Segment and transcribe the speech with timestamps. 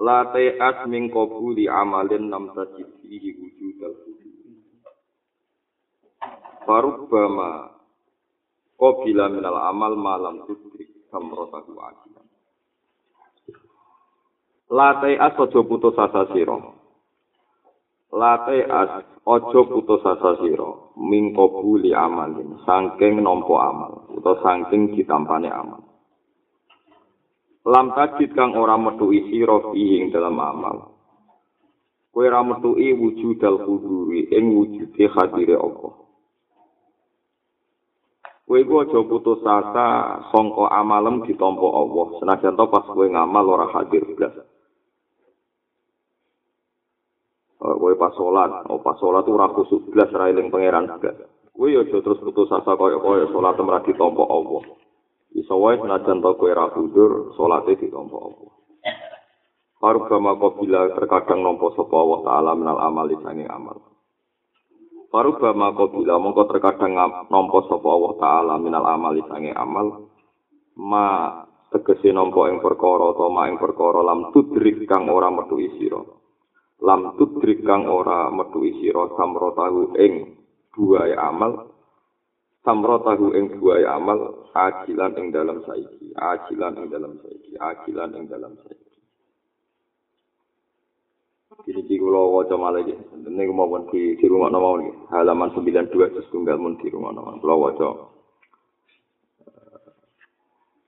[0.00, 4.32] La ta'at min qabuli amalin nam tajid wujudal wujud.
[6.64, 7.76] Farubbama
[8.80, 12.26] qabila minal amal malam tudrik samrotahu ajilan.
[14.72, 16.56] La ta'at ojo putus asa sira.
[18.16, 25.52] La ta'at ojo putus asa sira min qabuli amalin saking nampa amal utawa saking ditampane
[25.52, 25.89] amal.
[27.68, 30.96] Lam tajid kang ora metuhi sira ing dalam amal
[32.08, 35.92] kowe ora metuhi wujudal kuduri ing wujude hadire Allah
[38.48, 39.86] kowe iku aja putus asa
[40.32, 44.32] sangka amalem ditampa Allah senajan to pas kowe ngamal ora hadir blas
[47.60, 51.28] Oh, kowe pas salat, oh pas salat ora kusuk blas ra eling pangeran blas.
[51.52, 54.79] Kowe aja terus putus asa kaya-kaya salat ora ditampa Allah.
[55.40, 58.46] Iso wae senajan to kowe ra mundur, salate ditampa apa.
[59.80, 63.80] Harga maka bila terkadang nampa sapa Allah taala menal amali sange amal.
[65.08, 66.92] Paruba maka bila mongko terkadang
[67.32, 70.12] nampa sapa Allah taala minal amali sange amal.
[70.76, 71.32] Ma
[71.72, 76.04] tegese nampa ing perkara utawa ing perkara lam tudrik kang ora metu sira.
[76.84, 80.36] Lam tudrik kang ora metu sira samrotahu ing
[80.76, 81.69] buaya amal
[82.64, 88.54] samrotahu ing buaya amal ajilan ing dalam saiki ajilan ing dalam saiki ajilan ing dalam
[88.60, 88.88] saiki
[91.60, 95.92] Kini di kulo waca malah iki ini kemauan di di rumah nama ini halaman 92
[95.92, 98.10] terus tunggal mun di rumah nama waca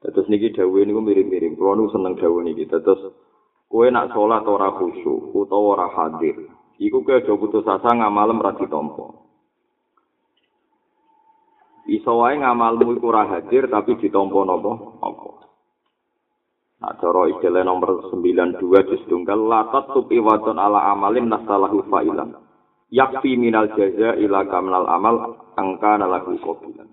[0.03, 1.55] Terus niki dawe niku mirip-mirip.
[1.55, 2.67] Kulo niku seneng dawe niki.
[2.67, 3.15] Terus
[3.71, 6.51] kowe nak salat ora khusyuk utawa ora hadir,
[6.83, 9.22] iku kowe aja putus asa ngamalem ra ditampa.
[11.91, 14.73] Iso wae ngamalmu iku ora hadir tapi ditampa napa
[15.03, 15.43] apa
[16.83, 18.59] Nah, cara istilah nomor 92
[18.91, 22.35] juz tunggal latat tupi wadon ala amalin nasalahu fa'ilan.
[22.91, 26.91] Yakfi minal jaza ila kamnal amal angka nalahu qabilan.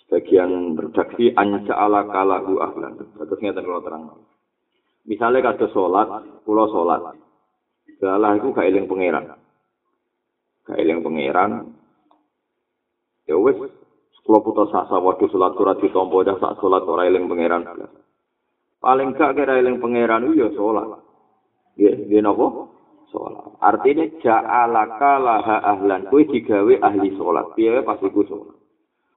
[0.00, 2.96] Sebagian redaksi anja ala kalahu ahlan.
[2.96, 4.24] Terus ngeten kula terang.
[5.04, 6.08] Misalnya kado salat,
[6.48, 7.12] kula salat.
[8.00, 9.36] Salah iku gak eling pangeran.
[10.64, 11.76] Gak eling pangeran,
[13.28, 13.56] ya wis
[14.24, 17.64] kula putus asa waktu salat ora ditampa dah sak salat ora eling pangeran.
[18.76, 21.00] Paling gak kira eling pangeran ya salat
[21.80, 22.68] ya nggih napa?
[23.08, 26.12] Salat artine ja'alaka laha ahlan.
[26.12, 28.56] Kuwi digawe ahli salat piye pas iku salat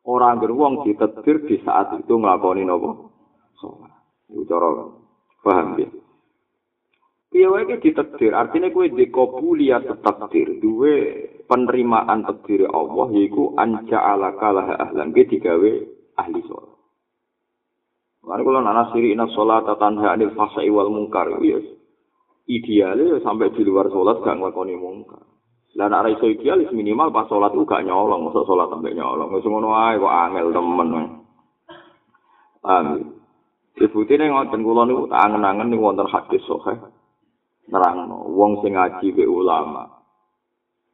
[0.08, 3.12] ora anggere wong ditetir di saat itu nglakoni napa?
[3.60, 3.92] Salat
[4.32, 4.68] iku cara
[5.44, 6.01] paham ya
[7.32, 10.96] Piye wae ditetir, artinya kue dikobuliat takdir, duwe
[11.48, 15.72] penerimaan takdir Allah yaiku anja ala kalah ahlan ge digawe
[16.20, 16.76] ahli sholat.
[18.28, 21.56] Lalu kalau anak siri ina sholat tanha anil fasa iwal mungkar, ya
[22.52, 25.24] idealnya sampai di luar sholat gak ngelakoni mungkar.
[25.72, 29.32] Dan arah iso idealis minimal pas sholat itu gak nyolong, masa sholat sampai nyolong.
[29.32, 30.90] Masa ngono ae kok angel temen.
[32.68, 33.02] Amin.
[33.80, 36.76] Dibutine ngoten kula niku tak angen-angen niku wonten hadis sahih.
[37.70, 39.86] Nerangno wong sing ngaji be ulama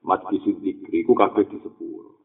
[0.04, 2.20] majlis zikri ku kabeh di sepuro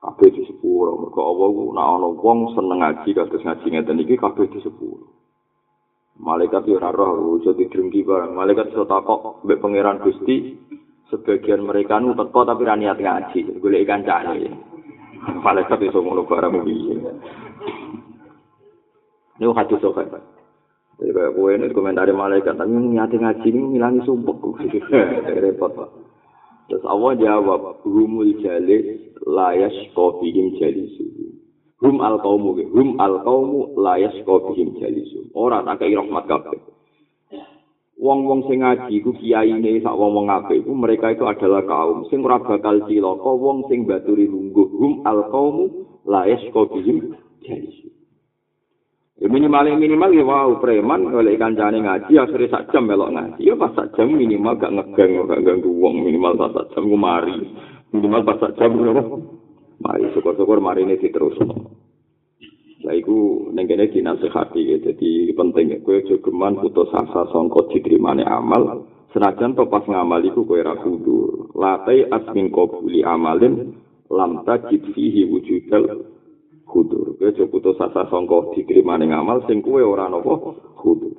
[0.00, 4.16] kabeh di sepuro mergo Allah ku nek ana wong seneng ngaji kados ngaji ngeten iki
[4.16, 5.12] kabeh di sepuro
[6.16, 10.56] malaikat yo ora roh iso didrengki bareng malaikat iso takok mbek pangeran Gusti
[11.12, 14.50] sebagian mereka nu teko tapi ra niat ngaji golek kancane.
[15.42, 16.94] Malaikat iso ngono bareng piye.
[19.36, 20.08] Ini hadis sokai,
[20.96, 24.36] Jadi kayak gue ini komentari malaikat, tapi nyati ngaji ini ngilangi sumpah.
[25.44, 25.90] Repot pak.
[26.72, 31.04] Terus Allah jawab, Rumul jalis layas kofihim jalisu.
[31.84, 35.28] Rum al kaumu, rum al kaumu layas kofihim jalisu.
[35.36, 36.60] Orang tak kayak rahmat kabeh.
[37.96, 42.20] Wong-wong sing ngaji ku kiai ini sak wong-wong ngabe itu mereka itu adalah kaum sing
[42.20, 47.95] ora bakal cilaka wong sing baturi lungguh rum al kaumu layas kofihim jalisu.
[49.16, 53.48] Ya minimal minimal ya wow preman oleh kancane ngaji akhirnya sak jam melok ngaji.
[53.48, 57.00] Ya pas sak jam minimal gak ngegang gak ganggu wong minimal pas sak jam ku
[57.00, 57.32] mari.
[57.96, 59.24] Minimal pas sak jam ngono
[59.80, 61.40] mari syukur-syukur mari ini diterus
[62.84, 65.74] Lah iku ning kene dinasehati ya, dadi penting.
[65.74, 65.78] Ya.
[65.80, 68.84] kowe aja geman putus asa sangka diterimane amal.
[69.16, 71.50] Senajan to pas ngamal iku kowe ra kudu.
[71.56, 73.80] Latai asmin qabuli amalin
[74.12, 76.15] lam tajid fihi wujudal
[76.66, 77.14] kudur.
[77.16, 80.34] Kowe putus asa sangka diterimane amal sing kowe ora napa
[80.76, 81.14] kudur.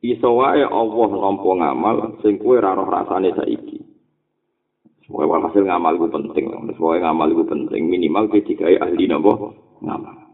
[0.00, 3.82] Iso wae Allah nampa ngamal sing kowe ora roh rasane saiki.
[5.04, 6.44] Semoga hasil ngamal itu penting.
[6.78, 7.82] Semoga ngamal itu penting.
[7.90, 9.52] Minimal ketika ahli napa
[9.82, 10.24] ngamal.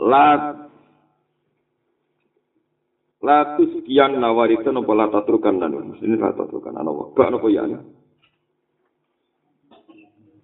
[0.00, 0.56] la
[3.20, 7.68] la tuskian nawarita nopo la tatrukan dan ini la tatrukan nopo gak nopo ya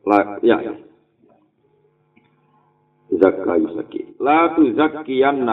[0.04, 0.60] la ya
[3.10, 5.46] zakka yusaki la tu zakkiyan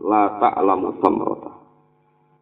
[0.00, 1.50] la ta'lamu samrata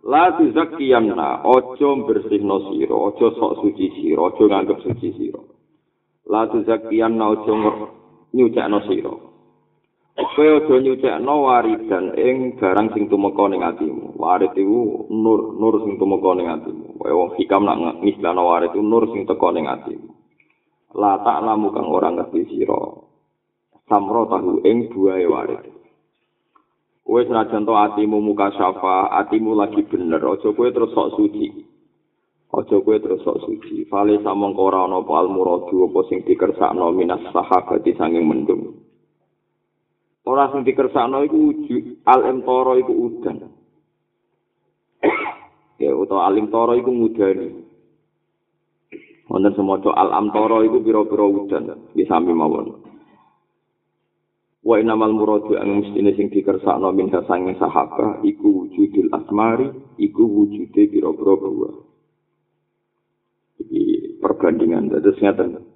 [0.04, 5.40] la tu zakkiyan na ojo bersihno sira ojo sok suci sira ojo nganggep suci sira
[6.30, 7.52] la tu zakkiyan na ojo
[8.32, 9.28] nyucakno sira
[10.18, 14.18] Kowe aja nyucekno waridan ing barang sing tumeka ning atimu.
[14.18, 16.98] Warid iku nur, nur sing tumeka ning atimu.
[16.98, 20.10] Kowe wong hikam nak ngistilahno warid iku nur sing teka ning atimu.
[20.98, 22.78] La tak lamu kang ora ngerti sira.
[23.88, 25.64] Samro tahu ing buahe warid.
[27.08, 31.64] Kowe senajan to atimu muka syafa, atimu lagi bener, aja kowe terus sok suci.
[32.52, 33.88] Aja kowe terus sok suci.
[33.88, 38.88] Fale samong ora ana apa almuradu apa sing dikersakno minas sahabati sanging mendung.
[40.28, 41.56] ora sing dikersakno iku
[42.04, 43.48] al imtara iku udan
[45.82, 47.64] ya utawa al imtara iku mudani
[49.32, 51.64] wonten semoco al amtara iku pira-pira udan
[51.96, 52.87] di sami mawon
[54.64, 60.82] wa inamal muradu ang mestine sing dikersakno min sanging sahabat iku wujudul asmari iku wujude
[60.90, 61.74] pira-pira buah
[63.62, 63.82] iki
[64.18, 65.68] perbandingan terus ngaten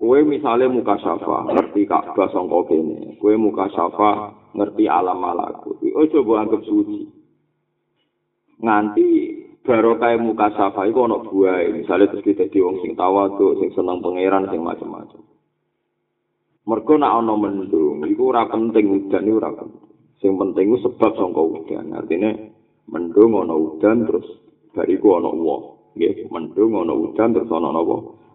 [0.00, 3.20] Kue misalnya muka syafa, ngerti Ka'bah sangka kene.
[3.20, 5.76] Kue muka syafa, ngerti alam malakut.
[5.92, 7.04] Oh coba anggap suci.
[8.64, 9.08] Nganti
[9.60, 11.68] baru kayak muka syafa itu ono buai.
[11.76, 15.20] Misalnya terus kita di wong sing tawaduk, sing seneng pangeran, sing macam-macam.
[16.64, 17.79] Mergo nak ono mendung,
[18.20, 19.88] itu ora penting udan itu ora penting.
[20.20, 21.96] Sing penting itu sebab sangka udan.
[21.96, 22.36] Artinya
[22.92, 24.28] mendung ono udan terus
[24.76, 25.62] bariku ono uang.
[26.28, 27.80] Mendung ono udan terus ono ono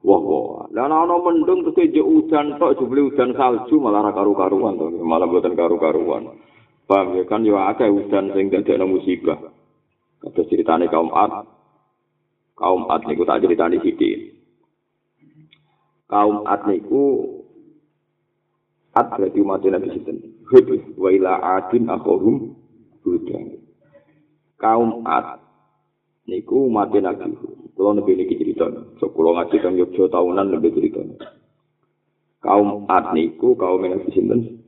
[0.02, 4.82] wah wah dan ana mendung terus aja udan tok jebule udan salju malah ra karu-karuan
[4.82, 4.90] to.
[5.06, 6.34] Malah mboten karu-karuan.
[6.90, 7.24] Paham ya?
[7.30, 9.38] Kan yo akeh udan sing dadekno musibah.
[10.26, 11.46] Kata ceritane kaum Ad.
[12.58, 14.36] Kaum Ad niku tak ceritani sithik
[16.10, 17.35] kaum Ad niku
[18.96, 22.56] Ad berarti umat Nabi sinten Hud wa ila adin akhum
[23.04, 23.60] Hudan
[24.56, 25.44] kaum Ad
[26.26, 27.36] niku umat Nabi
[27.76, 28.72] Kalau nabi ini cerita,
[29.04, 31.04] so kalau ngaji kan Yogyo tahunan lebih cerita.
[32.40, 34.64] Kaum Ad niku kaum nabi sinten.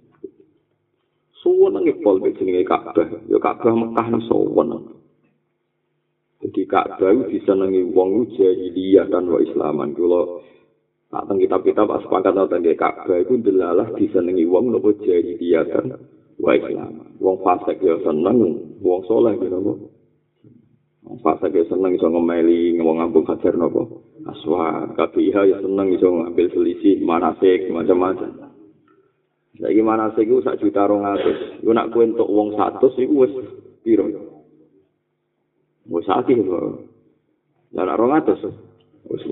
[1.40, 3.08] Suwon nang pol be jenenge Ka'bah.
[3.32, 4.92] Ya Ka'bah Mekah nang suwon.
[6.44, 9.96] Jadi Ka'bah disenengi wong jahiliyah dan wa Islaman.
[9.96, 10.44] Kalau
[11.08, 15.96] tak teng kitab-kitab sepakat nonton di Ka'bah itu delalah disenengi wong nopo jahiliyah dan
[16.36, 17.16] wa Islaman.
[17.24, 18.38] Wong fasik ya seneng,
[18.84, 19.74] wong soleh gitu nopo.
[21.08, 24.04] Pak Sake seneng iso ngemeli ngomong ngambung hajar nopo.
[24.28, 28.52] Aswa, KPIH ya seneng iso ngambil selisih, manasik, macam-macam.
[29.64, 31.64] Lagi manasik itu sak juta rong atus.
[31.64, 33.34] Iku nak kue untuk uang satu, itu wes
[33.88, 34.06] piro.
[35.88, 36.52] Wes sakit itu.
[37.72, 38.44] Dan rong atus,
[39.08, 39.24] wes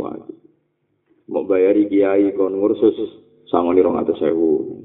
[1.25, 2.93] Mau bayari kiai kon ngursus
[3.49, 4.81] sama ni rong atus sewu.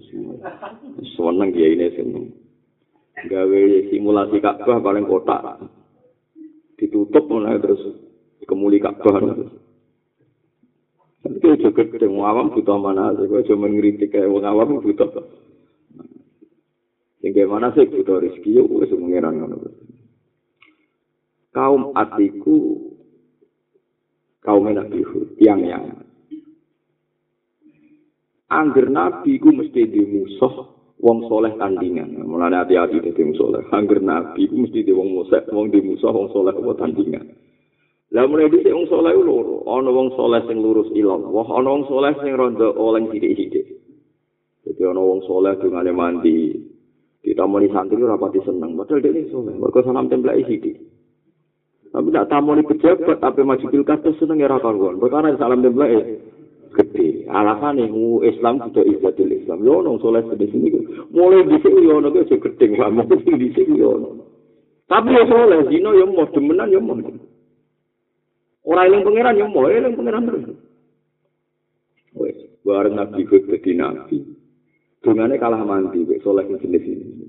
[1.16, 2.24] Seneng kiai ini seneng.
[3.28, 3.60] Gawe
[3.92, 5.60] simulasi kakbah paling kotak.
[6.80, 7.84] ditutup mulai terus
[8.48, 9.20] kemuli Ka'bah
[11.20, 13.28] Tapi itu juga gede, awam butuh mana sih?
[13.28, 15.12] Gue cuma ngeritik kayak wong awam butuh.
[17.20, 18.56] Yang kayak mana sih butuh rezeki?
[18.56, 19.36] Yo, gue cuma ngiran
[21.52, 22.88] Kaum atiku,
[24.40, 26.08] kaum Nabi Hud, yang yang.
[28.50, 32.20] Angger Nabi ku mesti dimusuh wong soleh tandingan.
[32.22, 33.62] Mulane hati-hati wong soleh.
[33.72, 37.24] Angger nabi ku mesti di wong musa, wong di musa wong soleh apa tandingan.
[38.12, 39.64] Lah mulai dhisik wong soleh ku loro.
[39.66, 43.66] Ana wong soleh sing lurus ilang, wah ana wong soleh sing rondo oleng sithik-sithik.
[44.68, 46.68] Dadi ana wong soleh dungane mandi.
[47.20, 49.52] Ditamoni santri ora pati seneng, padahal dia soleh.
[49.52, 50.76] Mergo sanam templek sithik.
[51.90, 55.02] Tapi tak tamoni pejabat, tapi maju pilkada seneng ya ra karuan.
[55.02, 55.90] Perkara salam templek
[56.74, 57.26] gede.
[57.30, 59.58] Alasan yang Islam sudah ibadah Islam.
[59.66, 60.68] Ya ono soleh di sini.
[61.10, 62.64] Mulai di sini ya ono ke gede.
[62.74, 64.08] Nggak mau di sini ono.
[64.86, 65.66] Tapi ya soleh.
[65.70, 66.98] Zino ya mau demenan ya mau.
[68.60, 69.66] Orang yang pangeran ya mau.
[69.66, 70.44] Yang pangeran terus.
[72.10, 74.40] Wes, bareng Nabi Hud jadi Nabi.
[75.00, 77.26] dungane kalah mandi mek soleh jenis ini.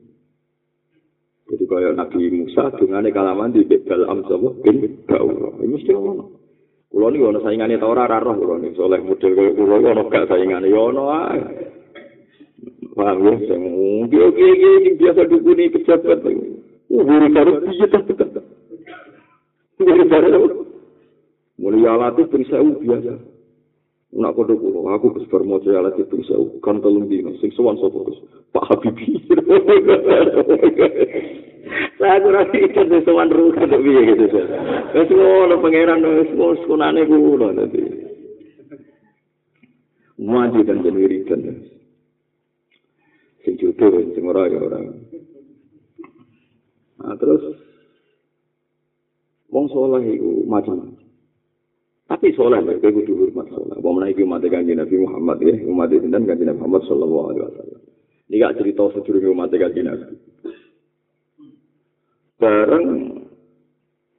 [1.47, 5.55] Jadi kaya Nabi Musa dungane kalah mandi mek Balam sapa bin Baura.
[5.63, 6.40] Ini mesti ngono.
[6.91, 10.27] Kulo niku ana saingane ta ora roh kulo niku soleh model kaya kulo ana gak
[10.27, 11.41] saingane ya ana ae.
[12.91, 13.61] Paham ya, sing
[14.03, 14.47] oke oke
[14.99, 16.19] biasa dukuni pejabat.
[16.91, 17.99] Uh, buru karo piye ta?
[19.79, 20.67] Buru karo.
[21.55, 22.37] Mulai alat itu
[22.83, 23.13] biasa.
[24.11, 27.95] Nak kodo kulo, aku bar maca alat itu bisa kan telung dino sing sowan sapa
[27.95, 28.19] terus
[28.51, 29.07] Pak Habibi.
[31.95, 34.27] Saya ora pikir wis sowan ru kan piye gitu.
[34.91, 37.81] Wis ngono pangeran wis ngono sunane kulo nanti.
[40.19, 41.41] Maju dan jadi wiridan.
[43.47, 44.79] Sing jodoh sing ora ya ora.
[46.99, 47.41] Nah, terus
[49.47, 51.00] wong saleh iku macam-macam.
[52.11, 53.71] Tapi soleh, mereka kudu hormat soleh.
[53.79, 57.43] Apa menaiki umat kanji Nabi Muhammad ya, umat itu dan kanji Nabi Muhammad Sallallahu Alaihi
[57.47, 57.81] Wasallam.
[58.27, 60.15] Ini gak cerita sejurus umat kanji Nabi.
[62.35, 62.87] Bareng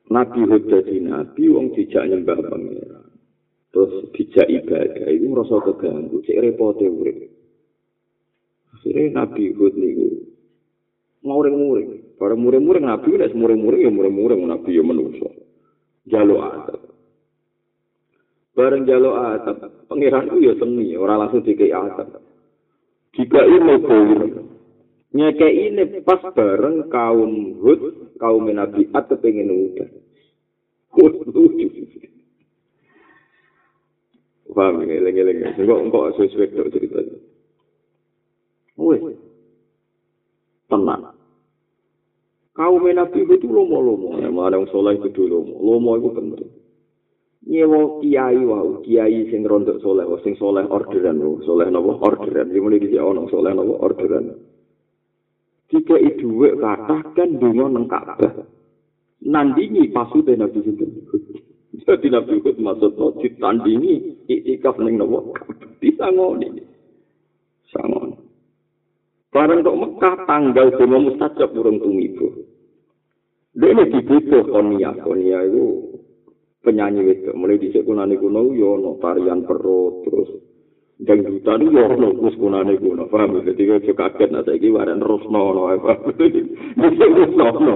[0.08, 0.72] Nabi Hud
[1.04, 3.12] Nabi, wong dijak nyembah pangeran.
[3.76, 7.28] Terus dijak ibadah, itu merasa keganggu, cek repotnya urip.
[8.72, 10.08] Akhirnya Nabi Hud niku
[11.28, 12.16] muring-muring.
[12.16, 15.28] Bareng muring-muring Nabi, nek muring-muring ya muring-muring Nabi ya menungso.
[16.08, 16.81] Jaluk adab.
[18.52, 22.20] Bareng jalo atap pangeran ku ya seni ora langsung dikei atap
[23.16, 24.28] jika ini boleh
[25.12, 29.88] nyeke ini pas bareng kaum hud kaum nabi atap pengen udah.
[34.52, 37.00] Paham ya lengi lengi enggak enggak sesuai dok cerita
[38.76, 39.00] wes
[40.68, 41.16] tenang.
[42.52, 46.61] Kaum nabi itu lomo lomo yang mana yang soleh itu lomo lomo itu penting
[47.46, 52.50] nyewa kiai wau kiai sing rontok soleh sing soleh orderan wo soleh nopo orderan.
[52.50, 54.36] Iki mulai dhisik ana soleh nopo orderan.
[55.72, 56.28] Jika itu
[56.60, 58.44] kata kan dungo nang Ka'bah
[59.24, 60.90] nandingi pasude nabi sinten?
[61.88, 62.94] Jadi nabi ikut maksud
[63.24, 65.34] ditandingi iktikaf ning nopo
[65.82, 66.62] bisa ngoni
[67.72, 68.14] sangon
[69.32, 72.28] bareng tok Mekah tanggal demo mustajab urung tumibo
[73.52, 75.91] Dene dibutuh konia, konia itu
[76.62, 80.30] penyanyi itu mulai di sekunane kuno yo no tarian perut terus
[81.02, 85.26] dangdutan yo no kus kunane kuno paham gue juga kaget nah saya gini waren terus
[85.26, 87.74] no no apa terus no no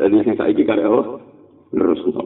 [0.00, 1.20] jadi sing saya gini karya oh
[1.70, 2.24] terus no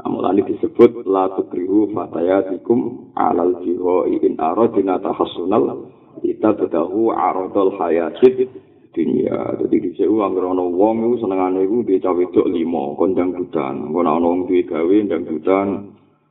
[0.00, 5.92] Mulane disebut la tukrihu fatayatikum alal jiho in aradina tahassunal
[6.24, 8.48] kita bedahu aradul hayatid
[8.90, 9.38] dunia.
[9.62, 10.34] Jadi di sini uang
[10.74, 13.90] wong itu senengane itu dia cawe dok limo kondang hutan.
[13.90, 15.66] Nak nong duit gawe kondang hutan,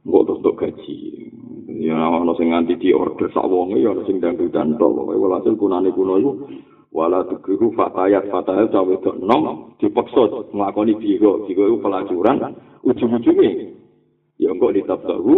[0.03, 0.99] nggak terus gaji.
[1.79, 4.91] Ya ono sing nganti di order sak ya ono sing ndang hutan tok.
[4.91, 6.31] Pokoke walhasil kunane kuno itu
[6.89, 13.77] wala tukiru fatayat fatayat cawe dok nom dipaksa nglakoni bigo bigo itu pelacuran ujung-ujungnya
[14.41, 15.35] ya kok ditabdahu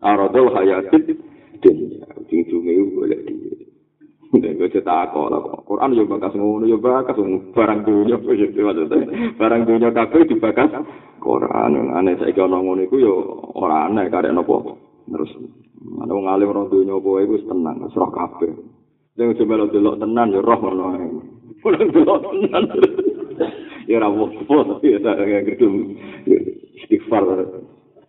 [0.00, 1.20] aradul hayatid
[1.60, 3.20] dunia ujung-ujungnya itu boleh
[4.32, 5.28] di Nek kok cetak kok.
[5.68, 7.20] Quran yo bakas ngono yo bakas.
[7.52, 8.16] Barang dunya
[9.36, 10.72] barang dunya kabeh dibakas.
[11.20, 12.16] Quran aneh.
[12.16, 13.12] Saiki ana ngono iku yo
[13.52, 14.72] ora aneh karek napa.
[15.04, 15.36] Terus
[16.00, 18.52] ana wong alim ora dunya apa iku tenang wis roh kabeh.
[19.20, 21.06] Sing coba lo delok tenan yo roh ngono ae
[21.68, 22.64] ora delok tenan.
[23.84, 26.00] Yo ora apa ya tak gedung
[26.80, 27.24] istighfar.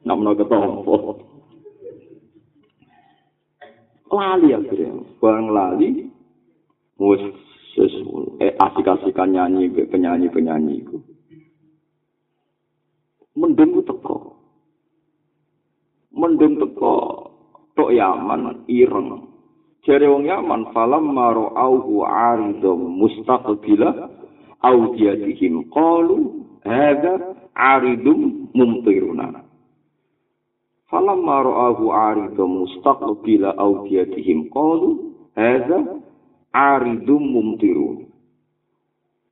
[0.08, 1.20] Namno ketompo
[4.14, 4.94] lali akhirnya.
[5.20, 6.13] Barang lali
[7.04, 7.24] wis
[8.40, 10.98] eh, asik-asikan nyanyi penyanyi-penyanyi iku.
[13.34, 14.38] Mendung teko.
[16.14, 16.94] Mendung teko
[17.74, 19.34] tok Yaman ireng.
[19.84, 23.90] Jare wong Yaman falam maro auhu aridum mustaqbila
[24.64, 29.44] audiyatihim qalu hadza aridum mumtiruna.
[30.88, 36.03] Falam maro auhu aridum mustaqbila audiyatihim qalu hadza
[36.54, 38.08] aridum mumtiru.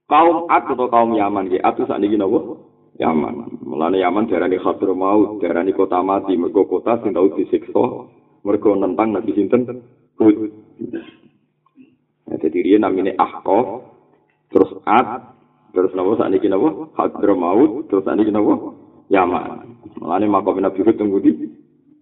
[0.10, 2.60] Kaum Ad atau kaum Yaman ya, Ad saat ini napa?
[3.00, 3.64] Yaman.
[3.64, 8.12] Mulane Yaman darani Khadir Maut, darani kota mati, mergo kota sing tau disiksa,
[8.44, 9.80] mergo nentang nabi sinten?
[10.20, 10.52] Hud.
[12.28, 13.88] Nah, jadi dia namanya Ahqaf,
[14.52, 15.32] terus Ad,
[15.72, 16.92] terus napa saat ini napa?
[17.00, 18.76] Khadir Maut, terus saat ini napa?
[19.08, 19.80] Yaman.
[19.96, 21.32] Mulane makom Nabi Hud tunggu di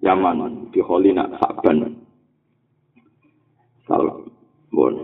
[0.02, 1.94] Yaman, di Kholina, Saban.
[3.86, 4.29] Salam.
[4.70, 4.96] Bon.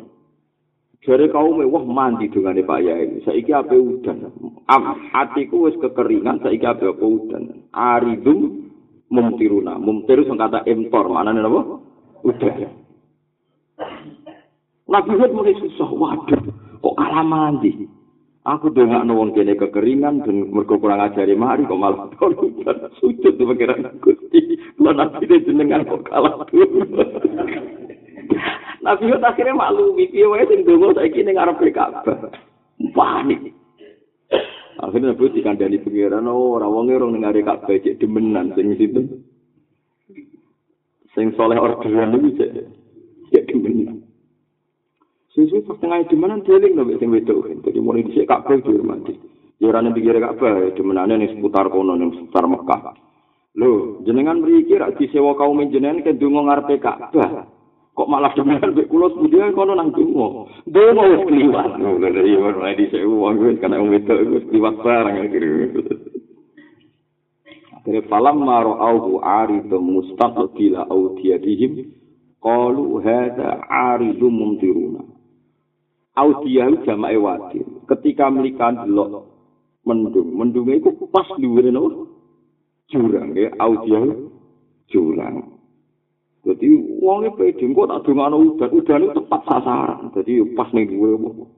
[1.05, 3.21] Jare kaum wah mandi dungane Pak Yai.
[3.21, 4.25] Saiki ape udan.
[5.13, 7.69] Atiku wis kekeringan saiki ape apa udan.
[7.69, 8.69] Aridum
[9.13, 9.77] mumtiruna.
[9.77, 11.61] Mumtiru sing kata impor, manane napa?
[12.25, 12.73] Udan.
[14.85, 15.89] Nabi Hud mulai susah.
[15.93, 16.41] Waduh,
[16.81, 17.85] kok kalah mandi?
[18.45, 23.41] Aku dongak wong kene kekeringan dan mergo kurang ajari mari kok malah dan sujud di
[23.41, 24.61] pikiran Gusti.
[24.77, 26.45] Lah nabi jenengan kok kalah.
[28.85, 32.29] Nabi Hud akhirnya maklumi piye wae sing donga saiki ning arep Ka'bah.
[32.93, 33.49] Panik.
[34.77, 39.25] Akhirnya Nabi dikandani pikiran oh ora wong ora ning arep Ka'bah cek demenan sing situ.
[41.17, 42.49] Sing soleh orderan iki cek
[43.33, 44.05] cek demenan.
[45.33, 47.49] Sesuai pas tengah demenan dealing lho sing wedok.
[47.65, 49.17] Jadi mulai dhisik kabeh dihormati.
[49.57, 53.01] Ya ora ning pikir kabeh demenane ning seputar kono ning seputar Mekah.
[53.55, 57.54] Lho, jenengan mriki rak disewa kaum jenengan ke donga ngarepe Ka'bah.
[57.95, 60.51] Kok malah demenan mbek kula sepundi kono nang donga.
[60.67, 61.79] Donga wis kliwat.
[61.79, 61.95] Lho,
[62.27, 65.67] iya mulai dhisik wong wis kana wong wedok wis kliwat barang akhirnya.
[67.79, 71.87] Akhirnya falam maro auhu aridu mustaqbila audiyadihim
[72.43, 74.99] qalu hadha aridu mumtiruna.
[76.19, 77.63] Audiyah jamae wadi.
[77.87, 79.23] Ketika melikan delok
[79.87, 82.11] mendung, mendung itu pas dhuwure no
[82.91, 84.19] jurang ya audiyah
[84.91, 85.54] jurang.
[86.45, 86.69] Jadi
[87.01, 90.13] wonge pede kok tak dongano udan, udan itu tepat sasaran.
[90.13, 91.49] Jadi pas ning dhuwure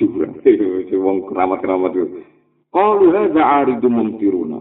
[0.00, 0.32] jurang.
[1.04, 2.24] Wong keramat-keramat itu.
[2.72, 4.60] Qalu hadza aridu mumtiruna.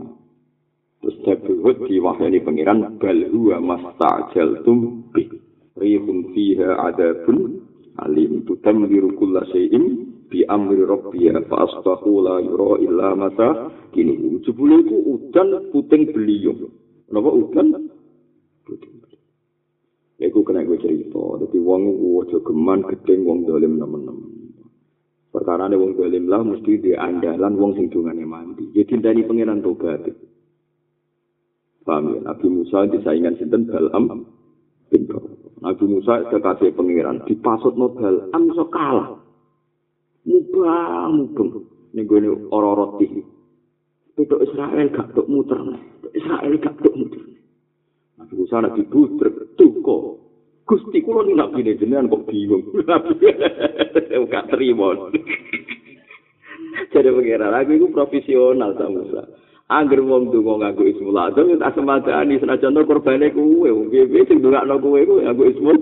[0.99, 5.29] Terus Dabuhud diwahyani pengiran bal huwa mastajaltum bi.
[5.77, 7.63] Rihun fiha adabun
[8.03, 14.41] alim tu tamdiru kulla shay'in bi amri rabbiya fa asbahu la yura illa mata kini
[14.43, 16.67] jebule iku udan puting beliung
[17.13, 17.87] napa udan
[18.67, 19.06] puting
[20.17, 24.37] Iku kena gue cerita, jadi wong wajah geman gedeng wong dolim nemen-nemen.
[25.29, 28.65] Perkara wong dolim lah mesti di andalan wong sing dungane mandi.
[28.73, 30.09] Jadi dari pangeran tobat.
[31.85, 32.19] Paham ya?
[32.25, 34.25] Nabi Musa disaingan sinten Balam
[34.89, 35.05] bin
[35.61, 39.21] Nabi Musa kekasih pangeran dipasut nobel am iso kalah.
[40.25, 41.31] Mubang
[41.93, 43.21] ning gone ora roti.
[44.17, 45.61] Pedok Israel gak tok muter.
[46.17, 47.23] Israel gak tok muter.
[48.47, 50.23] Nabi Musa nak dibutrek tuko.
[50.67, 52.63] Gusti kula ning nabi jenengan kok bingung.
[54.31, 54.87] Gak terima.
[56.91, 59.23] Jadi pangeran aku itu profesional sama Musa.
[59.67, 64.39] Angger wong donga nganggo ismul azam tak semadani senajan to korbane kuwe wong piye sing
[64.39, 65.75] ndongakno kuwe kuwe nganggo ismul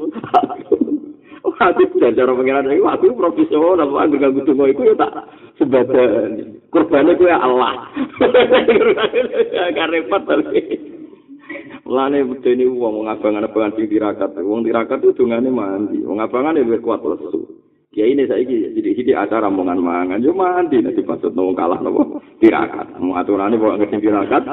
[1.55, 6.59] Aku jajar pengiran itu, aku profesional, aku anggur nganggur tunggu itu ya tak sebadan.
[6.67, 7.87] Korbannya itu ya Allah.
[9.77, 10.84] Gak repot tapi.
[11.85, 14.33] Mulane bedeni wong ngabang-abangan sing tirakat.
[14.41, 16.01] Wong tirakat itu dungane mandi.
[16.01, 17.45] Wong abangan ya kuat lesu.
[17.95, 21.79] Ya ini saya ini jadi jadi acara mangan mangan, yo mandi nanti pasut nong kalah
[21.79, 22.99] nopo tirakat.
[22.99, 24.43] Mau aturan ini bawa ngerti tirakat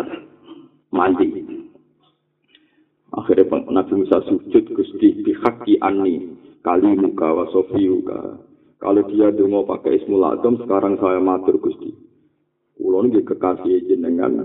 [0.94, 1.26] mandi.
[3.12, 8.38] Akhirnya Nabi Musa sujud gusti dihaki ani kali muka wa sofiuka.
[8.78, 11.94] Kalau dia dulu pakai ismul adam, sekarang saya matur gusti.
[12.78, 14.42] Kulo ini kekasih jenengan,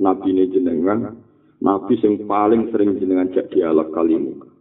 [0.00, 1.20] nabi ini jenengan,
[1.64, 4.52] nabi yang paling sering jenengan jak dialog kali muka.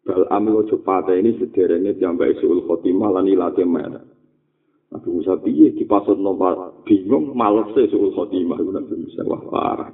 [0.00, 0.80] Bal amil ojo
[1.12, 4.00] ini sederhana diambil suul khotimah lan ilate merah.
[4.90, 9.92] Nabi Musa piye dipasut nomor bingung males suul khotimah Nabi Musa wah parah.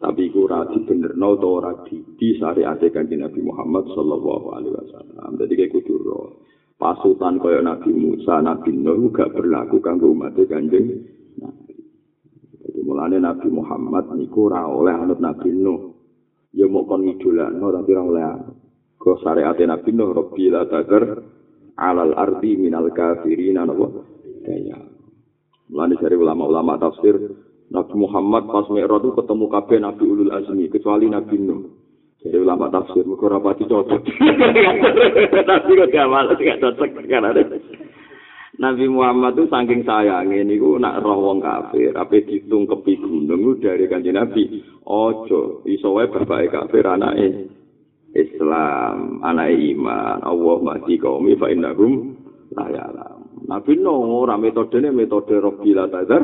[0.00, 5.36] Tapi iku ora dibenerno utawa ora di syariat kanjeng Nabi Muhammad sallallahu alaihi wasallam.
[5.36, 6.40] Dadi kayak kudu
[6.80, 11.04] pasutan kaya Nabi Musa, Nabi Nuh gak berlaku kanggo umat kanjeng
[11.36, 11.69] Nabi.
[12.80, 15.92] Mulane Nabi Muhammad niku ora oleh anut Nabi Nuh.
[16.50, 18.24] Ya mau kon ngidolakno tapi ora oleh
[19.00, 21.24] Kau syariat Nabi Nuh Rabbi la tagar
[21.80, 24.04] alal ardi minal kafirin napa
[24.44, 24.76] kaya.
[25.72, 27.16] Mulane dari ulama-ulama tafsir
[27.70, 31.60] Nabi Muhammad pas Mi'raj itu ketemu kabeh Nabi Ulul Azmi kecuali Nabi Nuh.
[32.20, 34.02] Jadi ulama tafsir mergo ora pati cocok.
[35.48, 37.42] Tapi kok gak malah gak cocok kan ada.
[38.60, 43.88] Nabi Muhammad itu saking sayangnya niku nak roh wong kafir, apa dihitung kepi gunung dari
[43.88, 44.60] kanjeng Nabi.
[44.84, 47.48] Ojo, iso wae bapake kafir anake
[48.12, 52.12] Islam, anak iman, Allah mati kaum fa innahum
[52.52, 53.48] la ya'lam.
[53.48, 56.22] Nabi no ora metodene metode Rabbil Tazar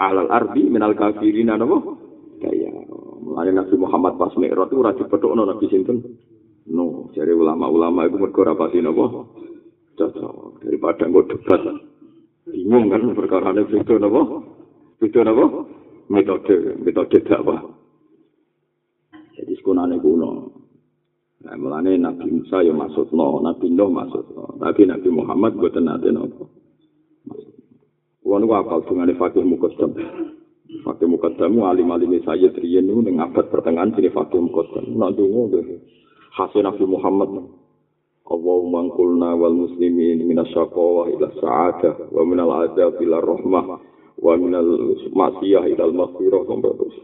[0.00, 1.92] alal ardi minal kafirin ana apa?
[2.40, 2.72] Kaya
[3.20, 5.98] mulane Nabi Muhammad pas Mi'raj itu ora dipethukno Nabi sinten?
[6.72, 9.43] No, jare ulama-ulama itu mergo ora pasti napa?
[9.94, 11.62] Cocok daripada nggo debat.
[12.44, 14.22] Bingung kan perkara ini beda napa?
[15.00, 15.44] Beda napa?
[16.12, 17.64] Metode, metode dakwah.
[19.34, 20.52] Jadi sekunane kuno.
[21.44, 24.56] Nah, mulane Nabi Musa ya maksud no, Nabi Nuh maksud no.
[24.56, 26.48] Tapi Nabi Muhammad buatan nate nopo.
[28.24, 29.94] Niku apal dungane fakih mukaddam.
[30.82, 34.84] Fakih mukaddam alim-alim saya triyen niku ning abad pertengahan sini fakih mukaddam.
[34.96, 35.60] Nak donga
[36.34, 37.30] hasil Nabi Muhammad.
[38.24, 43.64] Allahumma qulna wal muslimin minasyaqwa ila sa'adah wa minal adab ila rahmah
[44.16, 46.96] wa minal maksiyah ila maghfirah sampai terus.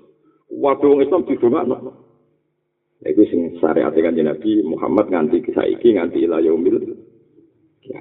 [0.48, 1.76] Waktu wong Islam didongakno.
[3.00, 6.76] Iku sing syariat kanjeng Nabi Muhammad nganti saiki nganti ila yaumil
[7.84, 8.00] ya.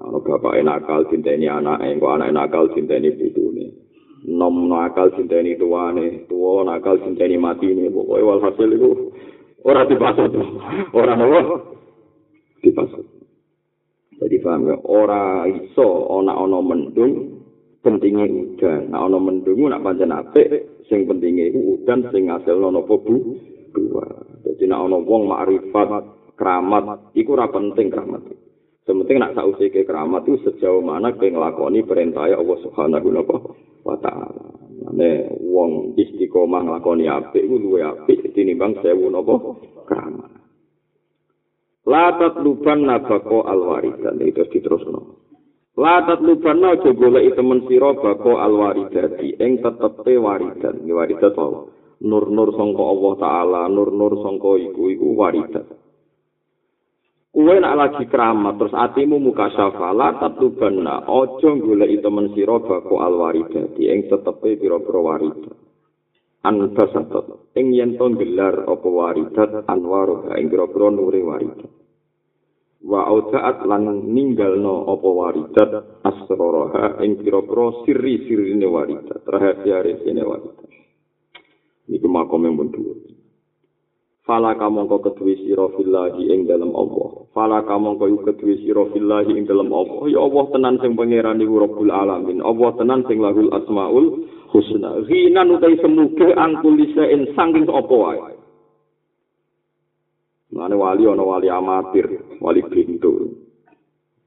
[0.00, 3.72] Ana bapak nakal cinteni anake, kok anake nakal cinteni putune.
[4.28, 9.12] Nom nakal cinteni tuane, tuwa nakal cinteni matine, pokoke walhasil iku
[9.64, 10.32] ora dibasut.
[10.92, 11.74] Ora nopo?
[12.64, 13.04] Dibasut.
[14.24, 17.44] Jadi paham ya, ora iso ana ana mendung
[17.84, 18.88] pentingnya udan.
[18.88, 23.16] Nah ana mendung nak pancen apik, sing pentingnya iku udan sing ngasilno napa bu?
[23.74, 24.06] dua.
[24.46, 25.88] Jadi nak ono wong makrifat
[26.38, 28.22] keramat, iku ora penting keramat.
[28.86, 33.08] Sementing nak sausi ke keramat itu sejauh mana ke ngelakoni perintah Allah Subhanahu
[33.82, 34.44] wa taala.
[34.84, 39.34] Mane wong istiqomah nglakoni apik iku luwe apik tinimbang sewu napa
[39.88, 40.43] keramat.
[41.84, 45.20] La tatluban nabako alwaridan itu diterusno.
[45.76, 50.80] La tatluban aja goleki temen sira bako alwaridati ing tetepe waridan.
[50.86, 51.68] Waridat wae.
[52.04, 55.66] nur-nur sangka Allah taala, nur-nur sangka iku iku waridat.
[57.34, 63.90] Kuwe nak lagi keramat terus atimu muka syafala tatubana aja golek temen sira bako alwaridati
[63.90, 65.63] ing tetepe pira-pira waridat.
[66.44, 71.72] Anta satot ing yen to gelar apa waridat anwar ing pira-pira nure waridat.
[72.84, 75.72] Wa audaat lan ninggalno apa waridat
[76.04, 80.68] asraraha ing pira-pira sirri-sirrine waridat, rahasia-rahasiane waridat.
[81.88, 82.96] niku makom yang dhuwur.
[84.24, 87.28] Fala kamangka kedue sira fillahi ing dalem Allah.
[87.36, 90.08] Fala kamangka iku kedue sira fillahi ing dalem Allah.
[90.08, 92.40] Ya Allah tenan sing pangeran iku Rabbul Alamin.
[92.40, 95.02] Allah tenan sing lahul asmaul husna.
[95.10, 98.34] Ghinan utai semuge angkul lisain sangking apa wae.
[100.54, 102.06] Mane wali ana wali amatir,
[102.38, 103.34] wali pintu.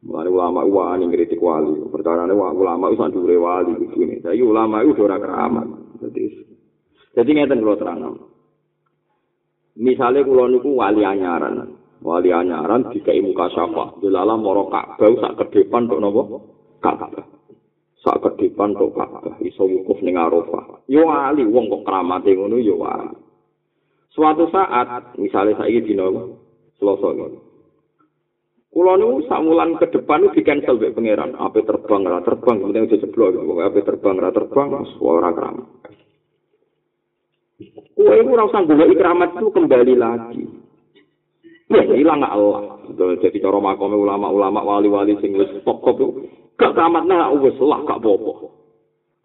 [0.03, 1.87] Mane ulama wani ngritik wali.
[1.87, 4.19] Perkara ulama wis dhuwure wali iki.
[4.19, 5.67] Saiki ulama iku ora keramat.
[6.03, 6.43] Dadi
[7.17, 8.13] Jadi ngeten kula terang.
[9.79, 11.73] Misale kula niku wali anyaran.
[12.03, 13.97] Wali anyaran dikai muka syafa.
[14.03, 16.23] Dilala moro Ka'bah sak kedepan tok napa?
[16.77, 17.25] Ka'bah.
[18.07, 20.79] Sak kedepan tok Ka'bah iso wukuf ning Arafah.
[20.87, 23.11] Yo wali wong kok kramate ngono yo wali.
[24.15, 26.07] Suatu saat, misalnya saiki dina
[26.79, 27.39] Selasa ngono.
[28.71, 31.35] Kulo niku sak wulan ke depan di cancel mbek pangeran.
[31.35, 33.53] Ape terbang ora terbang, penting aja jeblok gitu.
[33.59, 34.67] Ape terbang ora terbang,
[35.03, 35.67] ora keramat.
[37.91, 40.45] Kue itu rasa gue ikramat itu kembali lagi.
[41.67, 42.79] Ya hilang gak Allah.
[42.95, 46.23] Jadi cara makom ulama-ulama wali-wali sing wis pokok
[46.57, 48.53] gak keramat nah wis lah gak bobo.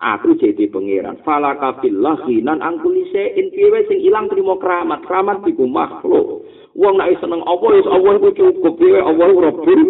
[0.03, 1.23] Aku jadi pangeran.
[1.23, 5.07] Fala kafillah hinan angkulise intiwe sing ilang terima keramat.
[5.07, 6.42] Keramat iku makhluk.
[6.75, 8.75] Wong nek seneng apa wis Allah iku cukup.
[8.83, 9.83] Piye Allah Rabbul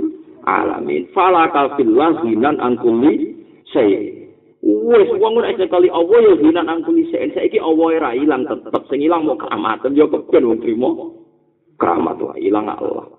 [0.44, 1.08] alamin.
[1.16, 4.22] Fala kafillah hinan angkulise
[4.62, 9.02] Wes wong nek sekali Allah ya hinan angkuli sen saiki Allah ora ilang tetep sing
[9.02, 10.90] ilang mau keramatan ya keben wong trimo
[11.82, 13.10] keramat wae ilang Allah.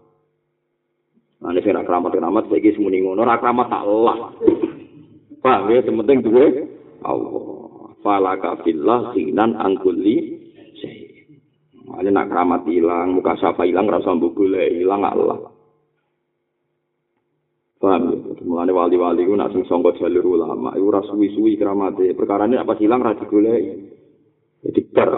[1.43, 4.31] Ane sing keramat keramat saiki semuni ngono ora keramat Allah.
[5.43, 6.45] Paham ya penting duwe
[7.03, 7.43] Allah.
[7.99, 10.39] Falaka fillah hinan angkuli
[10.79, 10.95] sen.
[11.99, 15.51] Ane nak keramat ilang muka sapa ilang rasa mbok golek ilang Allah.
[17.83, 18.17] Paham ya?
[18.47, 22.15] Mulane wali-wali ku nak sing sangka jalur ulama iku ora suwi-suwi kramate.
[22.15, 23.99] Perkara ini apa hilang ra digoleki.
[24.63, 25.11] Jadi bar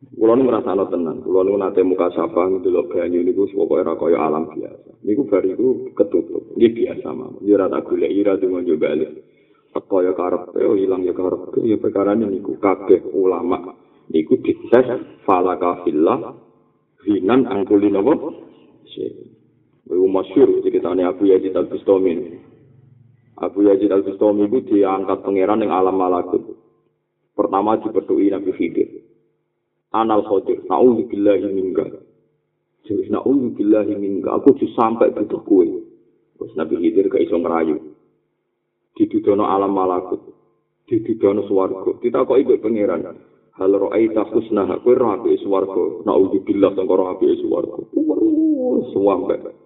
[0.00, 1.20] Kulo nu ngrasa tenan.
[1.20, 4.96] Kulo nu nate muka sapa ndelok banyu niku pokoke ora kaya alam biasa.
[5.04, 6.56] Niku bar iku ketutup.
[6.56, 7.44] Nggih biasa mawon.
[7.44, 9.04] Yo ora tak goleki ora dungo yo bali.
[9.76, 11.52] Teko yo karep yo ilang yo karep.
[11.60, 13.76] Yo perkara niku kabeh ulama
[14.08, 14.88] niku dites
[15.28, 16.32] falaka fillah
[17.04, 18.12] hinan angkulin apa?
[19.90, 22.40] Iku masyur ceritanya Abu Yazid Al-Bustami.
[23.36, 26.56] Abu Yazid Al-Bustami itu diangkat pangeran yang alam malakut.
[27.36, 29.09] Pertama diberdui Nabi Khidir.
[29.90, 31.86] Anal Khodir, na'udhu billahi minka.
[32.86, 35.66] Jadi na'udhu billahi minka, aku bisa sampai butuh kue.
[36.38, 37.76] Terus Nabi Khidir ke iso ngerayu.
[38.94, 40.22] Didudono alam malakut.
[40.86, 41.98] Didudono suwargo.
[41.98, 43.02] Kita kok pangeran.
[43.58, 46.06] Hal ro'aita khusnah, kue rapi suwargo.
[46.06, 47.90] Na'udhu billah, sangka rapi suwargo.
[48.94, 49.60] Suwampe.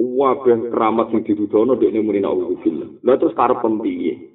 [0.00, 3.04] wabeh keramat sing didudono dekne muni naudzubillah.
[3.04, 4.29] Lah terus karep piye?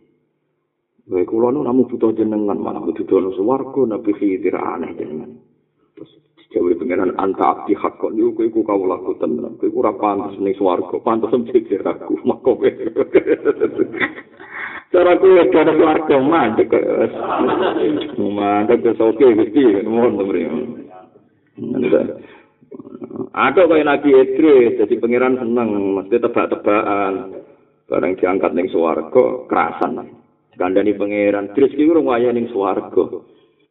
[1.06, 5.38] Wae kula nu namu butuh jenengan malah didudono swarga nabi khidir aneh jenengan.
[5.94, 6.18] Terus
[6.50, 9.54] jawi pengenan anta abdi hakon niku kowe iku kawula ku tenan.
[9.62, 12.58] Kowe ora pantes ning swarga, pantes mikir aku mako.
[14.90, 16.74] Cara kowe kada swarga mandek.
[18.18, 20.26] Mandek wis oke Gusti, mohon to
[23.36, 27.14] Ada kaya Nabi Idris, jadi pangeran seneng, mesti tebak-tebakan.
[27.88, 30.25] Barang diangkat ning swarga, kerasan.
[30.56, 33.24] Kandani pangeran, Idris ki urung waya ning swarga.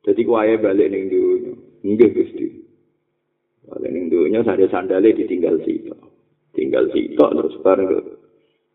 [0.05, 1.53] Jadi kuwaye balik ning dunya.
[1.81, 2.47] Nggih Gusti.
[3.65, 6.01] Balik ning dunya sadhe sandale ditinggal sitok.
[6.53, 7.89] Tinggal sitok terus bareng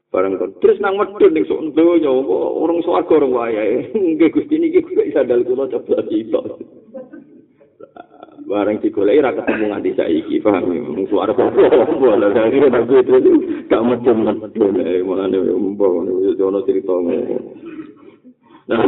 [0.10, 3.94] bareng terus nang medun ning sok donya orang swarga orang wayahe.
[4.18, 6.46] Nggih Gusti niki kuwi sandal kula coba sitok.
[8.50, 13.34] bareng digoleki ra ketemu nganti saiki paham mung suara apa lha dari nabi itu
[13.70, 16.98] gak macam macam eh malah ne umbo ne jono cerita
[18.70, 18.86] Cara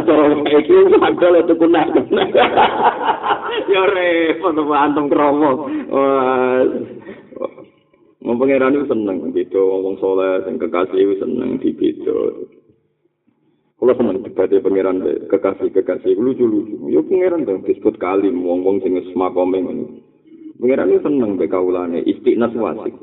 [0.61, 1.89] iki ada lek tuku nak.
[3.51, 5.67] Ya repot antum kromo.
[5.91, 6.63] Wah.
[8.21, 12.47] pangeran itu seneng gitu, ngomong soleh, yang kekasih itu seneng di gitu.
[13.75, 16.77] Kalau seneng dibati pangeran kekasih kekasih lucu lucu.
[16.93, 19.99] Ya pangeran dong disebut kali wong wong sing semakome ini.
[20.61, 22.93] Pangeran itu seneng be kaulane istiqnas wasik.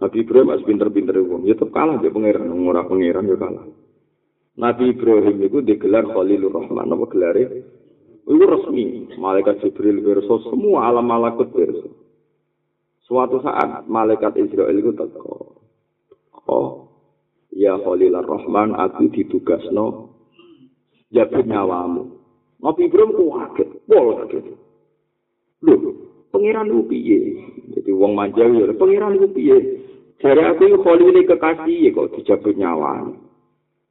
[0.00, 3.66] Nabi Ibrahim masih pinter-pinter wong, ya tetap kalah dia pangeran, ngurah pangeran ya kalah.
[4.52, 7.64] Nabi Ibrahim itu digelar Khalilur Rahman, apa gelarnya?
[8.28, 11.88] Itu resmi, malaikat Jibril verso semua alam malakut verso.
[13.08, 15.58] Suatu saat malaikat Israel itu teko.
[16.46, 16.92] Oh,
[17.52, 20.12] ya Khalilur Rahman aku ditugasno
[21.12, 22.08] jaga nyawamu
[22.64, 24.44] Nabi Ibrahim ku kaget pol kaget
[25.62, 25.74] lho
[26.32, 27.20] pangeran lu piye
[27.76, 29.84] jadi wong manja ya pangeran lu piye
[30.24, 33.12] jare aku yo kekasih kok dijabut nyawa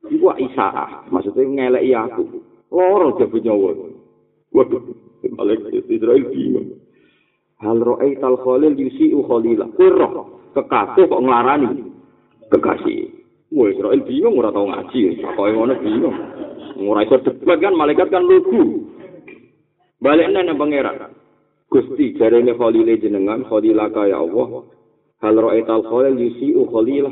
[0.10, 0.68] iku Isa
[1.14, 2.24] maksudnya ngeleki aku
[2.72, 3.76] loro jabut nyawa
[4.56, 4.82] waduh
[5.38, 6.82] malaikat Israel bingung
[7.62, 9.94] hal ro'aital Khalil yusi'u Khalilah kuwi
[10.58, 11.70] kekasih kok nglarani
[12.50, 16.16] kekasih Wah, Israel bingung ora tau ngaji, pokoke ngono bingung.
[16.88, 18.88] Ora iso debat kan malaikat kan lugu.
[20.00, 21.12] Balik nang pangeran.
[21.68, 24.72] Gusti jarene khalile jenengan khalila kaya Allah.
[25.20, 27.12] Hal ra'aital khalil yusi'u khalilah.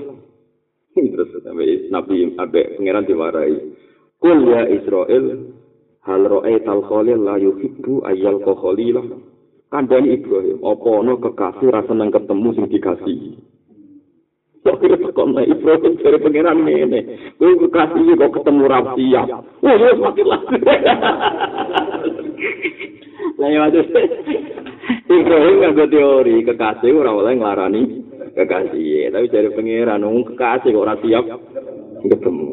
[1.07, 3.55] Terus sampai Nabi Abe pangeran diwarai.
[4.19, 5.55] Kul ya Israel
[6.03, 9.07] hal ra'aital khalil la yuhibbu ayyal khalilah.
[9.69, 13.38] Kandani Ibrahim, apa ono kekasih rasa nang ketemu sing dikasihi.
[14.65, 16.99] Tapi kok nek Ibrahim dari pangeran ngene.
[17.38, 19.23] Kowe kekasih kok ketemu rapi ya.
[19.29, 20.41] Wah, wis mati lah.
[23.39, 23.85] Lah ya waduh.
[25.09, 28.09] Ibrahim nganggo teori kekasih ora oleh nglarani
[28.39, 29.12] kekasih.
[29.12, 31.25] Tapi dari pangeran wong kekasih kok siap
[32.08, 32.49] ketemu.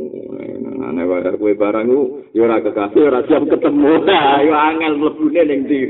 [0.76, 3.90] Nah, nek kowe barang ku ya ora kekasih ora siap ketemu.
[4.06, 5.80] Nah, yo angel mlebune ning ndi.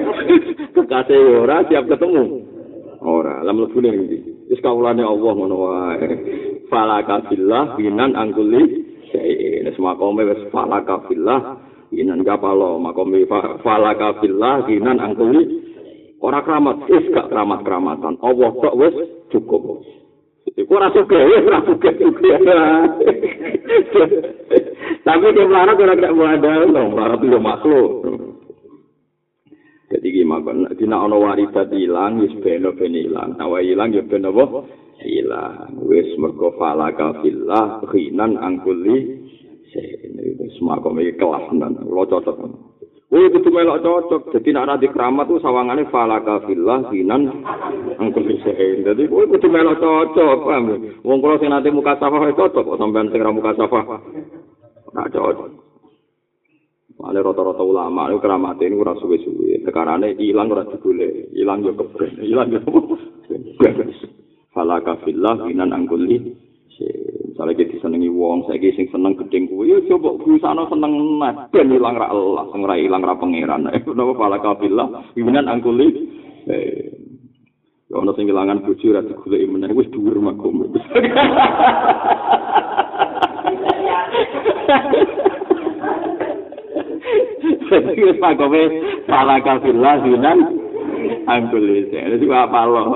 [0.76, 2.42] Kekasih ora siap ketemu.
[3.04, 4.18] Ora, lah mlebune ning ndi.
[4.50, 6.08] Wis kawulane Allah ngono wae.
[6.70, 8.62] Falaka billah binan angkuli
[9.10, 9.62] sae.
[9.66, 11.60] Wis makome wis falaka billah
[11.94, 13.22] binan kapalo makome
[13.62, 15.62] falaka billah binan angkuli
[16.24, 18.16] ora keramat, wis gak keramat-keramatan.
[18.24, 18.96] Allah tok wis
[19.34, 19.82] cukup.
[20.54, 21.90] Iku ora wis ora suka
[25.04, 27.90] Tapi dia melarang ora gak mau ada, melarang itu makhluk.
[29.94, 30.74] Jadi gimana?
[30.74, 33.38] Dina ono waridat hilang, wis beno ben hilang.
[33.38, 34.66] Nawa hilang ya ben apa?
[35.00, 35.78] Hilang.
[35.86, 39.22] Wis mergo falaka fillah khinan angkuli.
[40.38, 41.78] Wis makom iki kelas tenan.
[41.86, 42.73] Lo cocok.
[43.12, 44.32] Wih, itu melok cocok.
[44.32, 47.44] Jadi nak nanti keramat tuh sawangannya falaka fillah khinan
[48.00, 48.80] angkuli sein.
[48.84, 50.38] Jadi wih, itu melok cocok.
[50.48, 50.64] Paham?
[51.04, 52.64] Wong kalau sing nanti muka safah cocok.
[52.64, 53.84] Kok sampean sing muka safah?
[54.96, 55.64] Nak cocok.
[56.94, 59.66] Mane rata-rata ulama itu keramat ini ora suwe-suwe.
[59.66, 62.62] Tekanane ilang ora digole, ilang yo kebren, ilang yo.
[64.54, 66.43] Falaka fillah minan angguli.
[66.78, 71.70] Misalnya kita senengi wong, saya sing seneng gedeng kuwi, ya coba berusaha seneng net, ben
[71.70, 73.66] ilang ra Allah, sing ra ilang ra pangeran.
[73.98, 74.86] Napa falaka fillah
[75.18, 75.90] minan angguli.
[77.90, 80.66] Ya ono sing ilangan bojo ra digoleki meneh wis dhuwur makom.
[87.74, 88.62] Wis pakome
[89.10, 90.38] para kafirlah dinan
[91.26, 91.90] angkul wis.
[91.90, 92.94] Jadi apa lo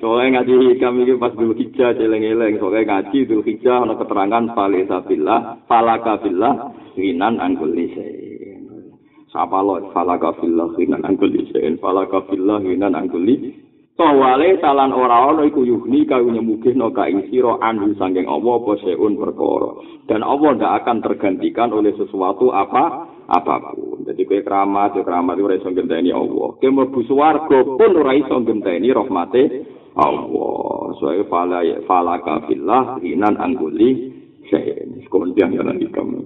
[0.00, 2.60] Soalnya ngaji hikam ini pas dulu hijau celeng-eleng.
[2.60, 7.72] Soalnya ngaji dulu hijau ada keterangan falisa billah, falaka billah, hinan angkul
[9.32, 11.32] Sapa lo falaka billah, hinan angkul
[11.80, 13.24] falaka billah, hinan angkul
[13.96, 18.76] Sawale salan ora ana iku yuhni kau nyemugihno ka ing sira anhu sanging Allah apa
[18.84, 19.72] seun perkara.
[20.04, 24.04] Dan Allah ndak akan tergantikan oleh sesuatu apa apa pun.
[24.04, 26.60] Jadi kowe keramat, yo keramat ora iso genteni Allah.
[26.60, 29.42] Kowe mlebu swarga pun ora iso genteni rahmate
[29.96, 30.92] Allah.
[31.00, 34.12] Soale fala fala kafillah hinan angguli
[34.52, 35.02] sen.
[35.08, 36.20] Kemudian yang nanti kamu.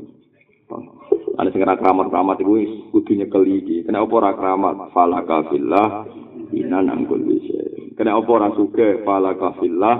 [1.40, 2.54] Ada sing keramat-keramat iku
[2.92, 3.86] kudu nyekel iki.
[3.88, 4.92] Kenapa ora keramat?
[4.92, 6.04] Fala kafillah
[6.52, 7.60] ina nangkul bisa.
[7.96, 9.96] Kena apa ora sugih falaka fillah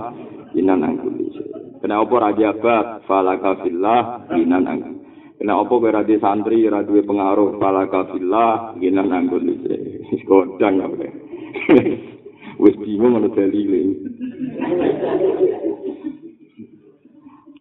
[0.56, 1.28] inan angkuli.
[1.84, 4.98] Kena apa ora jabat falaka fillah inan angkuli.
[5.40, 9.52] Kena apa kowe ra santri duwe pengaruh falaka fillah inan angkuli.
[10.12, 11.06] Wis kodang apa.
[12.60, 13.80] Wis bingung ana dalile.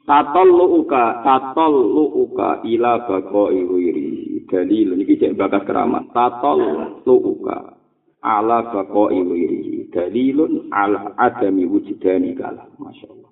[0.03, 4.43] Tatol uka, tatol uka ila bako iwiri.
[4.49, 6.11] Dalil ini cek bakas keramat.
[6.11, 6.59] Tatol
[7.05, 7.79] uka
[8.19, 9.87] ala bako iwiri.
[9.93, 12.67] Dalilun ala adami wujudani kalah.
[12.75, 13.31] Masya Allah.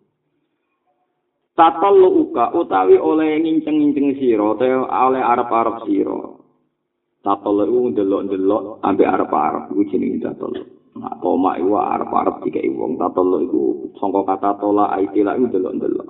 [1.58, 6.46] Tatol uka utawi oleh nginceng-nginceng siro, oleh arab-arab siro.
[7.26, 9.74] Tatol u ndelok-ndelok ambil arab-arab.
[9.74, 10.77] Itu jenis tatol.
[10.98, 12.98] Nah, tomak itu arab-arab jika iwong.
[12.98, 16.10] Tatol itu songkok kata tola aitilah itu ndelok-ndelok.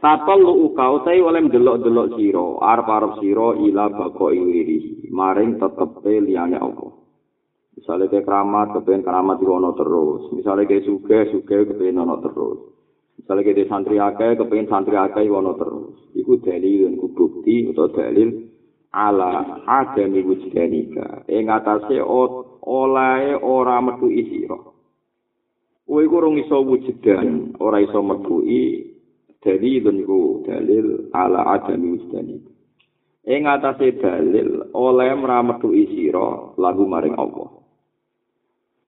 [0.00, 6.56] Tatol lu uka utai oleh delok-delok siro, arep-arep siro ila bako iwiri, maring tetepe liyane
[6.56, 7.00] Allah.
[7.76, 10.22] Misalnya kayak keramat, kepengen keramat itu ono terus.
[10.36, 12.60] Misalnya kayak suge, suge kepengen ono terus.
[13.20, 15.96] Misalnya kayak santri ake, kepengen santri ake itu ono terus.
[16.16, 18.28] Iku dalil, iku bukti, atau dalil
[18.92, 21.28] ala adami wujudanika.
[21.28, 22.02] Yang atasnya
[22.64, 24.76] oleh ora metu isiro.
[25.90, 28.94] Kowe iku rung iso wujudan, ora iso metuhi
[29.42, 32.50] dalil niku dalil ala adami wujudani
[33.26, 37.48] ing atase dalil oleh mrametu isira lagu maring Allah.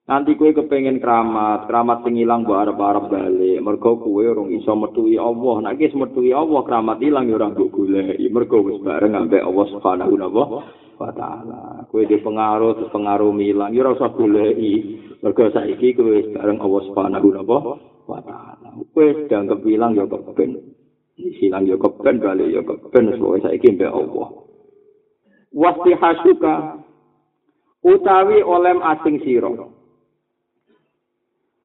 [0.03, 5.15] Nanti kowe kepengin keramat keramat sing ilang mbok arep-arep bali mergo kowe urung iso metuhi
[5.15, 5.63] Allah.
[5.63, 8.27] Nek wis metuhi Allah keramat ilang ya ora mbok goleki.
[8.27, 10.59] Mergo wis bareng ambek Allah Subhanahu wa
[10.97, 14.73] taala kowe di pengaruh terus pengaruh ilang ya ora usah goleki
[15.19, 17.27] mergo saiki kowe bareng Allah Subhanahu
[18.07, 18.69] wa taala.
[18.93, 20.59] Wis dianggap ilang ya keben.
[21.15, 24.27] Silang ya keben bali ya keben suwe saiki mbek Allah.
[25.53, 26.83] Wasti hasuka
[27.85, 29.49] utawi olem asing sira.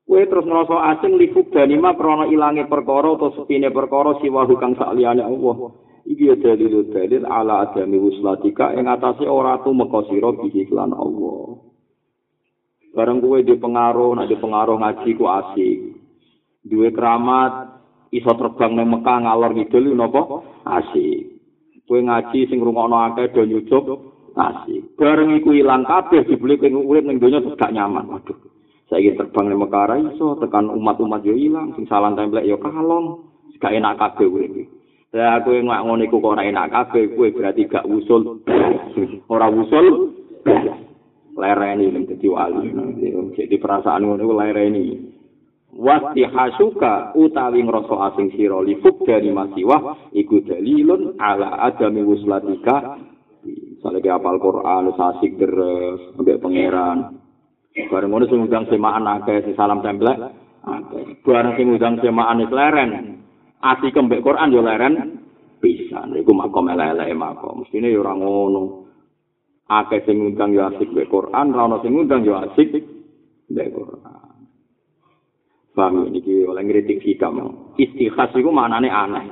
[0.08, 5.20] Kowe terus ngrasa asing lifuk danima krana ilange perkara utawa sepine perkara siwa kang sakliyane
[5.20, 5.87] Allah.
[6.08, 11.68] Iki ya dalil dalil ala adami wuslatika ing atase ora tumeka sira bihi Allah.
[12.96, 15.78] Barang kowe di pengaruh, nak di pengaruh ngaji ku asik.
[16.68, 17.80] duwe keramat
[18.12, 20.22] iso terbang nang Mekah ngalor ngidul napa?
[20.64, 21.44] Asik.
[21.84, 23.84] Kowe ngaji sing ngrungokno akeh do nyucup
[24.32, 24.96] asik.
[24.96, 28.08] Bareng iku ilang kabeh dibeli kowe urip ning donya gak nyaman.
[28.08, 28.36] Waduh.
[28.88, 33.28] Saiki terbang nang Mekah iso tekan umat-umat yo ilang sing salah templek yo kalong
[33.60, 34.77] gak enak kabeh urip
[35.08, 38.44] Ya aku yang ngono iku kok ora enak kabeh kowe berarti gak usul
[39.32, 40.12] ora usul
[41.32, 42.68] lereni ning dadi wali.
[43.32, 44.86] Jadi perasaan ngono iku lereni.
[45.72, 48.76] Wasti hasuka utawi ngrasa asing sira li
[49.08, 53.00] dari masiwah iku dalilun ala adami wuslatika.
[53.80, 57.16] Sale ke apal Quran sasik deres ambek pangeran.
[57.88, 60.20] Bareng ngono sing undang semaan akeh si salam templek
[61.24, 62.90] bareng sing undang semaan leren
[63.58, 64.94] ati kembek Quran yo leren
[65.58, 68.62] bisa niku makom elek-elek makom mestine yo ora ngono
[69.68, 72.72] akeh sing undang yo asik mbek Quran ra ono sing undang yo asik
[73.50, 74.28] mbek Quran
[75.78, 77.38] Paham iki oleh ngritik hikam.
[77.78, 79.30] Istikhas iku maknane aneh.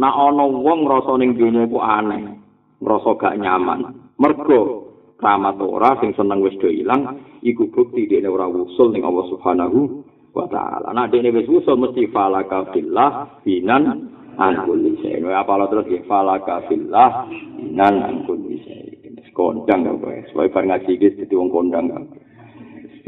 [0.00, 2.40] Nah ana wong ngrasa ning dunya iku aneh,
[2.80, 3.92] ngrasa gak nyaman.
[4.16, 4.88] Mergo
[5.20, 10.00] keramat ora sing seneng wis do ilang, iku bukti dene ora usul ning Allah Subhanahu
[10.34, 10.94] wa taala.
[10.94, 15.22] Nah dene wis usul mesti falaka fillah binan an kulli syai.
[15.22, 17.26] Apa terus ya falaka fillah
[17.58, 18.90] binan an kulli syai.
[19.30, 21.86] Kondang kok wis, wae bar ngaji iki dadi wong kondang.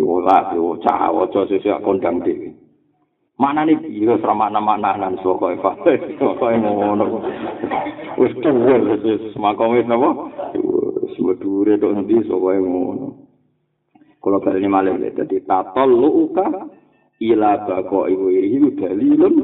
[0.02, 2.56] Ora yo cah waca sesuk kondang dhewe.
[3.36, 5.76] Mana nih biru sama nama nanan soko eva,
[6.18, 7.20] soko ngono.
[8.16, 10.10] Wis tuwe wis napa?
[10.56, 13.08] Wis dure tok nanti soko ngono.
[14.22, 16.30] Kalau kali ini malah jadi tatol lu
[17.30, 19.34] ila bako ibu iri dalilun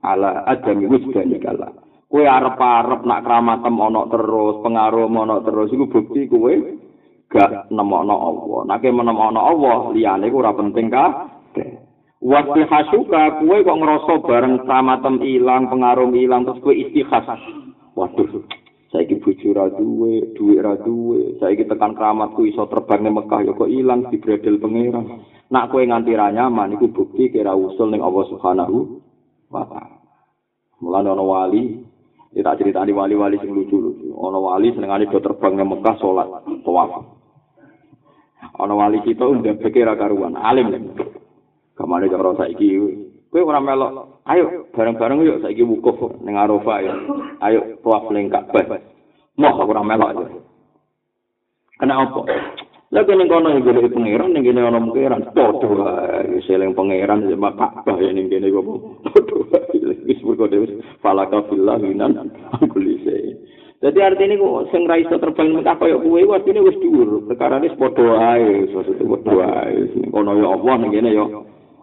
[0.00, 1.68] ala adami wujudani kala.
[2.10, 6.54] Kue arep-arep nak keramatem onok terus, pengaruh onok terus, itu bukti kue
[7.30, 8.60] gak nemokno Allah.
[8.66, 11.30] Nek menemokno Allah, liyane ku ora penting ka.
[12.20, 17.30] Waktu hasuka, kue kok ngerasa bareng tamatem ilang, pengaruh ilang, terus kue istikhas.
[17.94, 18.42] Waduh,
[18.90, 23.10] saya ki buju ra duwe, duwe ra duwe, saya ki tekan keramatku iso terbang di
[23.14, 25.22] Mekah, ya kok ilang di bredel pengiran.
[25.50, 28.98] Nak kue nganti ra nyaman, itu bukti kira usul ning Allah subhanahu
[29.50, 29.98] wa ta'ala.
[30.82, 31.62] Mulane ana wali,
[32.34, 34.10] ya tak cerita di wali-wali sing lucu-lucu.
[34.10, 36.28] Ana wali senengane do terbang di Mekah salat,
[36.66, 36.90] tawaf.
[38.60, 40.92] ana wali kita udah pikir karuan alim
[41.76, 42.76] kemana cara saiki
[43.30, 44.26] kowe ora melok.
[44.26, 46.94] Ayo bareng-bareng yuk saiki wukuf ning Arafah ya.
[47.46, 48.82] Ayo tuaf ning Ka'bah
[49.38, 50.28] mau ora melok ya.
[51.78, 52.20] Kena apa?
[52.90, 55.30] Lah kene kono iki golek pangeran ning kene ana pangeran.
[55.30, 58.66] Padha wae seling pangeran ya Ka'bah ya ning kene kok.
[59.14, 59.34] Padha
[60.10, 62.34] wis mergo wis falaka fillah minan
[62.66, 63.38] kulise.
[63.78, 67.30] Dadi artine kok sing ra iso terbang Mekah kaya kuwe artine wis dhuwur.
[67.30, 69.86] Perkara wis padha wae maksudnya padha wae.
[70.10, 71.24] Kono ya Allah ning kene ya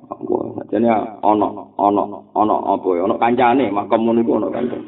[0.08, 0.88] Allah sajane
[1.24, 2.04] ana ana
[2.36, 3.02] ana apa ya?
[3.08, 4.88] Ana kancane makam ngono iku ana kancane.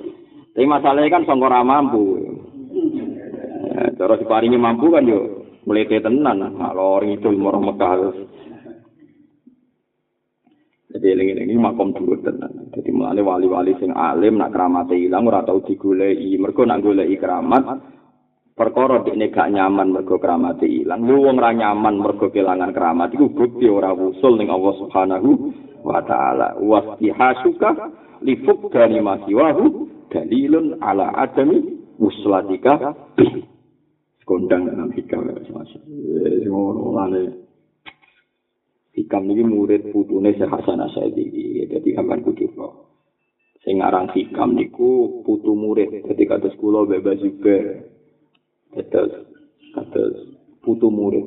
[0.56, 2.04] Tapi masalahnya kan sangka ra mampu.
[4.00, 7.92] Cara diparingi mampu kan yo melete tenan kalau orang itu mau Mekah
[10.90, 12.74] jadi ini ini makom dulu tenan.
[12.74, 17.78] Jadi mulai wali-wali sing alim nak keramat hilang ora tau digulei mergo nak golei keramat
[18.60, 23.32] perkara dekne gak nyaman mergo keramat hilang lu wong ra nyaman mergo kelangan keramat iku
[23.32, 25.30] bukti ora wusul ning Allah Subhanahu
[25.80, 27.72] wa taala wastihasuka
[28.20, 33.00] li fuqdani masiwahu dalilun ala adami muslatika
[34.30, 35.82] kondang dalam hikam ya semasa.
[36.46, 36.94] Ngono.
[38.94, 41.66] Hikam ini murid putune Syekh Hasan Asyadi.
[41.66, 42.46] Jadi kapan kudu.
[43.66, 46.06] Sing aran hikam niku putu murid.
[46.06, 47.90] Jadi kados kula bebas juga.
[48.74, 49.26] Terus
[49.74, 50.16] kados
[50.62, 51.26] putu murid.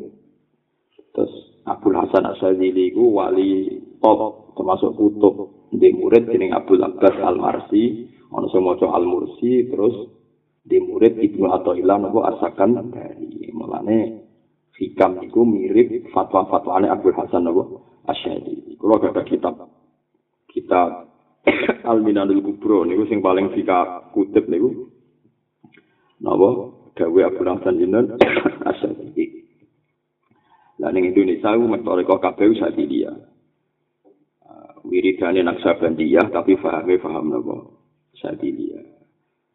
[1.13, 1.33] Terus
[1.67, 5.31] Abdul Hasan Asyadi niku wali top termasuk putu
[5.75, 8.09] di murid jeneng Abdul Abbas Al-Marsi.
[8.33, 9.93] Ono sing maca Al-Mursi terus
[10.65, 14.25] di murid Ibnu Athaillah nopo asakan dari mulane
[14.79, 18.81] hikam itu mirip fatwa-fatwane Abdul Hasan nopo Asyadi.
[18.81, 19.55] Kalau ada kitab
[20.49, 21.13] kitab
[21.91, 24.89] Al Minanul Kubro niku sing paling fika kutip niku
[26.23, 28.07] napa dawe Abdul Hasan Jinan
[28.71, 29.27] Asyadi.
[30.81, 33.13] Lah ning Indonesia ku metode kok kabeh usati dia.
[34.83, 37.83] Wiridane Naksabandiyah tapi fahame faham napa
[38.19, 38.83] Sadiliyah.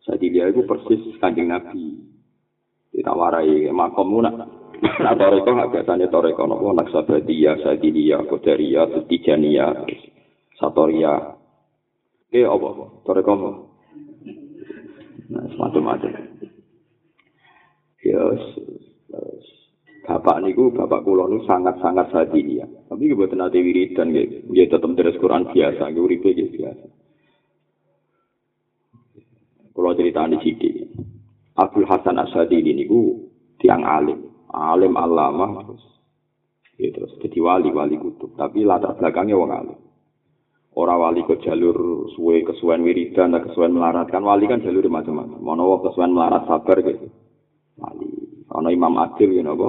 [0.07, 1.99] Sadiliyah itu persis kanjeng Nabi.
[2.95, 4.35] Ditawarai makommu nak.
[4.77, 9.73] Nah, toreko nggak biasanya toreko nopo naksabadiyah, sadiliyah, kodariyah, tijaniyah,
[10.53, 11.33] satoriyah.
[12.29, 12.85] Oke, apa?
[13.01, 13.33] Toreko?
[15.33, 16.26] Nah, semacam-macam.
[18.05, 18.41] Yes.
[20.07, 22.87] Bapak niku, bapak kula niku sangat-sangat sadiliyah.
[22.87, 26.87] Tapi kebetulan nanti wiridan, dia tetap terus Quran biasa, uripe biasa.
[29.75, 30.69] Kalau cerita di sini,
[31.59, 33.29] Abdul Hasan Asyadi ini ku
[33.61, 35.85] tiang alim, alim alama terus,
[36.81, 38.33] ya terus jadi wali wali kutub.
[38.33, 39.79] Tapi latar belakangnya wong alim.
[40.73, 45.41] Orang wali ke jalur suwe kesuwen wiridan, kesuwen melarat kan wali kan jalur macam-macam.
[45.41, 47.11] Mono kesuwen melarat sabar gitu.
[48.67, 49.67] Ono Imam Adil gitu nopo.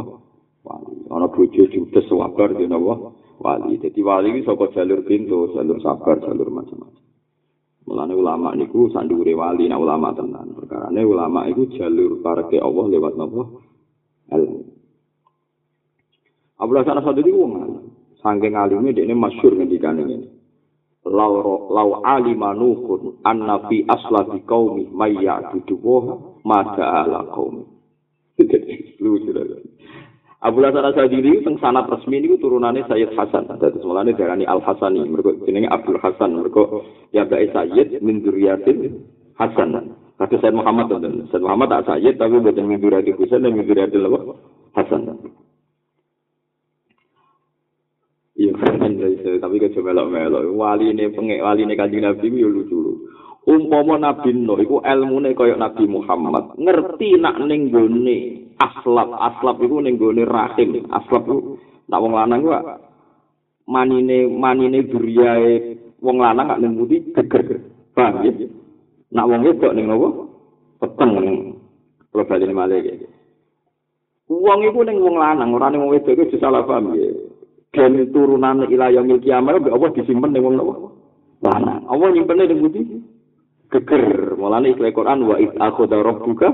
[0.66, 1.06] Wali.
[1.06, 3.14] Ono bojo judes sabar gitu nopo.
[3.38, 3.78] Wali.
[3.78, 7.06] Jadi wali itu saka jalur pintu, jalur sabar, jalur macam-macam.
[7.86, 10.50] Mulane ulama niku sandure wali nah ulama tenan.
[10.50, 13.42] Perkarane ulama iku jalur parke Allah lewat napa?
[14.34, 14.60] Ilmu.
[16.58, 17.86] Abdullah sana satu di wong
[18.18, 20.28] Saking alime dekne masyhur ngendikane ngene.
[21.06, 22.50] Lau lau alima
[23.22, 27.77] anna fi aslabi qaumi may ya'budu wa ala qaumi.
[28.98, 29.58] Lucu lho.
[30.38, 33.50] Abu Hasan Asadili teng sanad resmi niku turunane Sayyid Hasan.
[33.58, 35.02] Dadi semulane diarani Al Hasani.
[35.02, 36.38] Mergo jenenge Abdul Hasan.
[36.38, 39.02] Mergo ya bae Sayyid min dzurriyyatin
[39.34, 39.98] Hasan.
[40.14, 44.06] Kata Sayyid Muhammad dan Sayyid Muhammad tak Sayyid tapi bukan min Hasan dan min dzurriyyatin
[44.06, 44.18] apa?
[44.78, 45.00] Hasan.
[48.38, 48.54] Iya,
[49.42, 53.07] tapi ke coba melok Wali ini pengek, wali ini kanjeng Nabi itu lucu.
[53.48, 59.80] Umpama Nabi Nuh iku ilmune kaya Nabi Muhammad, ngerti nak ning gone aslap, aslap iku
[59.80, 60.84] ning gone rahim.
[60.92, 61.56] Aslap iku
[61.88, 62.52] nak wong lanang ku
[63.72, 67.64] manine manine duriyae wong lanang gak ning putih geger.
[67.96, 68.32] Paham ya?
[69.16, 70.08] Nak wong wedok ning nopo?
[70.84, 71.36] Peteng ning
[72.12, 73.08] bali malih iki.
[74.28, 77.08] Wong iku ning wong lanang, ora ning wong wedok iku salah paham ya.
[77.72, 80.60] Dan turunan ilayah milki amal, Allah disimpan ning wong?
[81.40, 81.88] Lanang.
[81.88, 82.84] Allah nyimpen ning putih
[83.72, 84.36] geger.
[84.36, 86.48] Mulane ikhlas Quran wa id akhadha rabbuka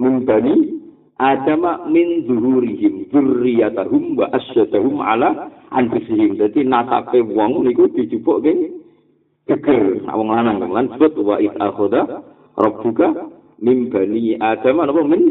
[0.00, 0.80] min bani
[1.20, 6.40] adama min zuhurihim dzurriyyatahum wa asyadahum ala anfusihim.
[6.40, 8.52] Dadi nasabe wong niku dijupuk ke
[9.48, 10.04] geger.
[10.08, 12.24] Wong lanang lan sebut wa id akhadha
[12.56, 13.30] rabbuka
[13.60, 15.22] min bani adama napa min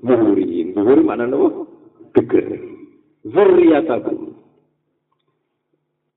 [0.00, 0.72] zuhurihim.
[0.72, 1.68] Zuhur mana napa?
[2.16, 2.48] Geger.
[3.24, 4.36] Dzurriyyatahum.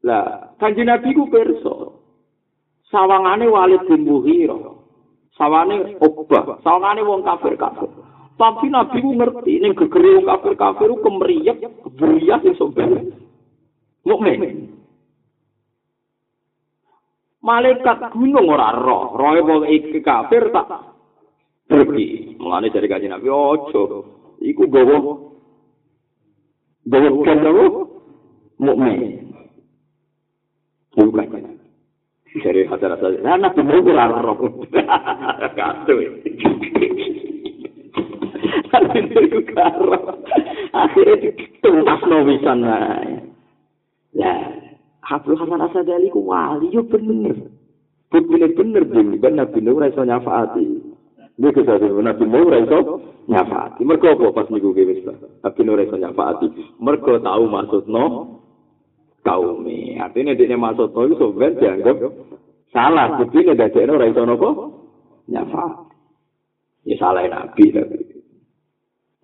[0.08, 1.97] Lah, kanjeng Nabi ku perso.
[2.90, 4.78] Sawangane Walid bin Mughirah
[5.36, 7.90] sawane Uqbah sawangane wong kafir kafir
[8.38, 11.58] tapi Nabi ku ngerti ning gegere wong kafir kafir ku kemriyek
[11.98, 13.14] beriah sing soben
[14.08, 14.72] mukmin
[17.44, 20.96] malaikat gunung ora roh wong iki kafir tak
[21.68, 23.84] pergi mulane dari kanjeng Nabi ojo
[24.40, 25.28] iku gowo
[26.88, 27.66] Bukan apa?
[28.64, 29.00] Mukmin.
[30.96, 31.57] Bukan.
[32.44, 33.24] Dari hasil hasil.
[33.26, 34.38] Nah, nabi mau kurang roh.
[35.58, 35.98] Kacau.
[38.68, 40.22] Nabi itu karo.
[40.76, 41.34] Akhirnya
[41.64, 43.02] tuntas novisan lah.
[44.18, 44.40] Lah,
[45.08, 47.38] Abdul Hasan Asadali ku wali yo bener.
[48.12, 50.66] Bener-bener bener Nabi Nuh ora iso nyafaati.
[51.38, 52.80] Dia kesadaran Nabi Nuh ora iso
[53.32, 53.82] nyafaati.
[53.88, 55.04] Mergo apa pas niku ge wis
[55.44, 56.48] Nabi Nuh ora iso nyafaati.
[56.84, 58.04] Mergo tahu maksudno
[59.28, 60.00] kaume.
[60.00, 61.98] Artinya dia maksudno itu sebenarnya dianggap
[62.72, 63.20] salah.
[63.20, 64.50] Bukti ini dadekno ora iso nopo
[65.28, 65.96] nyafaati.
[66.88, 68.00] Ya salah Nabi tapi.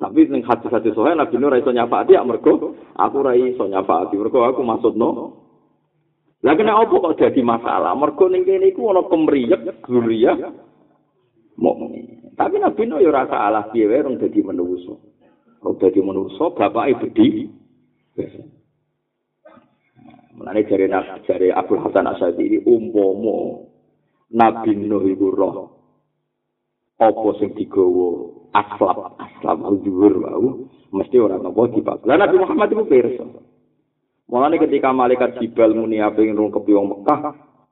[0.03, 4.19] Tapi ning hati-hati sohe Nabi Nuh ora iso nyafaati ya mergo aku ora iso nyafaati.
[4.19, 5.39] Mergo aku maksudno
[6.43, 7.95] Lah kena apa kok jadi masalah?
[7.95, 10.35] Mergo ning kene iku ana kemriyek zuriyah
[11.55, 12.35] mukmin.
[12.35, 14.91] Tapi Nabi Nuh ya ora salah piye wae rong dadi manusa.
[15.63, 17.47] Rong dadi manusa bapake bedhi.
[20.33, 20.89] Mulane jare
[21.29, 23.69] jare Abdul Hasan Asyadi ini umpama
[24.33, 25.55] Nabi Nuh iku roh
[26.97, 32.05] apa sing digawa aslab aslab dhuwur wau mesti ora napa dibak.
[32.05, 33.25] Lah Nabi Muhammad iku pirsa.
[34.29, 37.21] Mulane ketika malaikat Jibal muni ape ngrungkepi wong Mekah,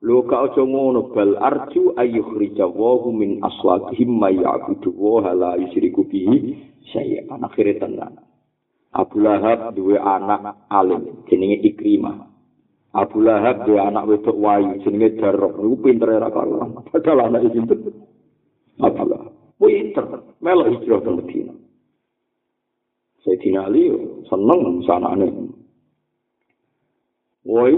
[0.03, 6.05] lho ka aja ngono bal arju ayyukhrija wa min aswaqihim may ya'budu wa la yusyriku
[6.05, 6.59] bihi
[6.91, 8.19] syai'an akhire tenan.
[8.91, 12.30] Abu Lahab duwe anak alim jenenge Ikrimah.
[12.91, 15.55] Abu Lahab duwe anak wedok wayu jenenge Darok.
[15.55, 16.75] Niku pintere ra karuan.
[16.91, 17.79] Padahal anak iki pinter.
[18.83, 19.31] Abu Lahab.
[19.55, 20.05] Pinter.
[20.43, 21.53] Melo hijrah ke Medina.
[23.23, 23.93] Sayyidina Ali
[24.27, 25.29] seneng sanane.
[27.41, 27.73] Woi,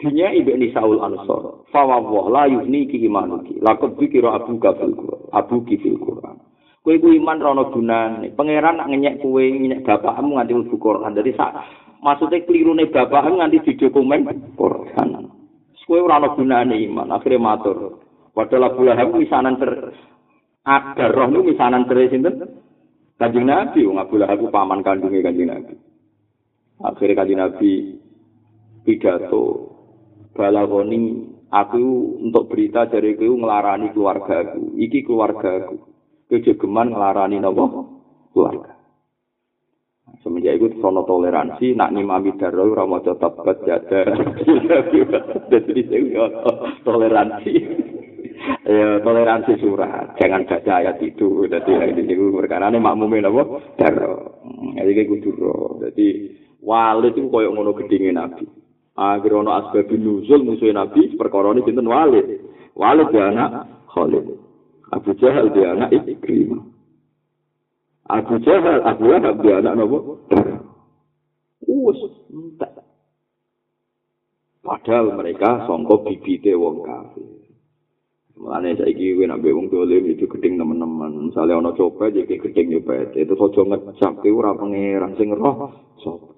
[0.00, 1.68] dunia ibu ini Saul Ansor.
[1.72, 3.58] Fawwah la yuhni ki imanuki.
[3.58, 5.28] Lakot bikiro abu kafil Quran.
[5.34, 6.40] Abu kifil Quran.
[6.80, 8.32] Kue ku iman rono gunane.
[8.32, 11.12] Pangeran nak ngenyek kue ngenyek bapakmu nganti ulfu Quran.
[11.12, 11.52] Jadi sak
[12.00, 14.26] maksudnya keliru nih bapakmu nganti di dokumen
[14.56, 15.30] Quran.
[15.90, 17.10] Kue rono gunane iman.
[17.10, 17.98] Akhirnya matur.
[18.30, 19.90] Padahal Abu Lahab misanan ter
[20.62, 22.62] ada roh nu misanan ter sinten.
[23.18, 25.74] Kanjeng Nabi, wong Abu Lahab paman kandungnya kanjeng Nabi.
[26.78, 27.70] Akhirnya kanjeng Nabi
[28.86, 29.44] pidato
[30.32, 35.76] balagoni aku untuk berita dari kau ngelarani keluarga aku iki keluarga aku
[36.30, 37.66] kejegeman ngelarani nopo
[38.32, 38.79] keluarga
[40.20, 44.04] semenjak itu sono toleransi nak nimami daro ora maca tabat jada
[45.52, 45.80] jadi
[46.84, 47.54] toleransi.
[48.64, 50.16] Ya toleransi surat.
[50.16, 51.44] Jangan baca ayat itu.
[51.44, 53.42] Jadi ini perkara ini makmumin apa
[53.76, 54.40] daro
[54.80, 55.30] jadi kayak kudu
[55.82, 56.06] jadi
[56.64, 58.48] walid itu koyok ngono gedingin nabi.
[59.00, 62.26] Akhir ono asbab nuzul musuh Nabi perkara ini sinten Walid.
[62.76, 64.24] Walid dia anak Khalid.
[64.92, 66.69] Abu Jahal dia anak Ikrimah.
[68.10, 70.26] Abu Jahal, Abu Lahab dia anak nopo?
[71.70, 72.00] Us,
[72.34, 72.72] entek.
[74.60, 77.40] Padahal mereka songko bibite wong kafir.
[78.40, 81.28] Mulane saiki kowe nek wong dolim itu gedeng teman-teman.
[81.28, 83.14] Misale ana coba jadi gedeng nyopet.
[83.14, 86.29] Itu aja ngecap ora pangeran sing roh sapa.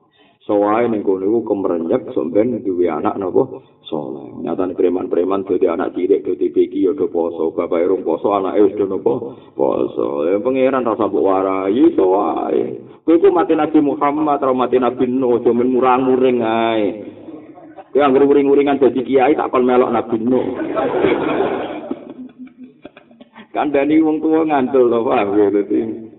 [0.43, 4.43] Sowae ning kono iku kemrenyek sampean duwe anak napa saleh.
[4.43, 8.75] Nyatane preman-preman dadi anak cilik dadi peki ya do poso, bapak rong poso anake wis
[8.75, 10.27] do napa poso.
[10.27, 12.75] Ya pangeran rasa mbok warai sowae.
[13.07, 17.07] Kowe ku mati Nabi Muhammad, ra mati Nabi Nuh, aja men murang-muring ae.
[17.95, 20.43] Kowe anggere uring-uringan dadi kiai tak kon melok Nabi Nuh.
[23.55, 26.12] Kandani wong tuwa ngantul to, Pak.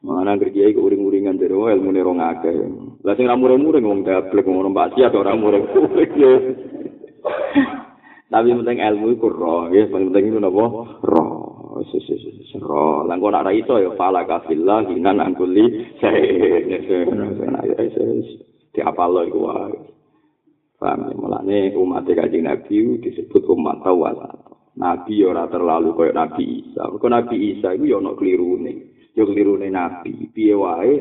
[0.00, 2.56] Mana kerja ke uring-uringan dari oh, ilmu nih rong akeh.
[3.04, 5.64] Lah sing ramure muring wong dablek ngono mbak sia ora muring.
[8.30, 10.64] Tapi penting ilmu iku roh, ya penting itu napa?
[11.04, 11.30] Roh.
[12.56, 13.04] Roh.
[13.04, 16.64] Kok ora iso ya fala kafillah hinan angkuli saya.
[18.72, 19.76] Di apa lo iku wae.
[20.80, 24.48] Paham ya, mulane umat kaji Nabi disebut umat tawasat.
[24.80, 26.88] Nabi ora terlalu koyo Nabi Isa.
[26.88, 28.89] Kok Nabi Isa iku ya ana klirune.
[29.14, 30.30] Yo klirune nabi.
[30.34, 30.92] Piye wae?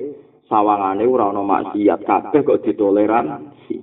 [0.50, 2.06] Sawangane ora ana maksiat.
[2.06, 3.78] Kabeh kok ditoleransi.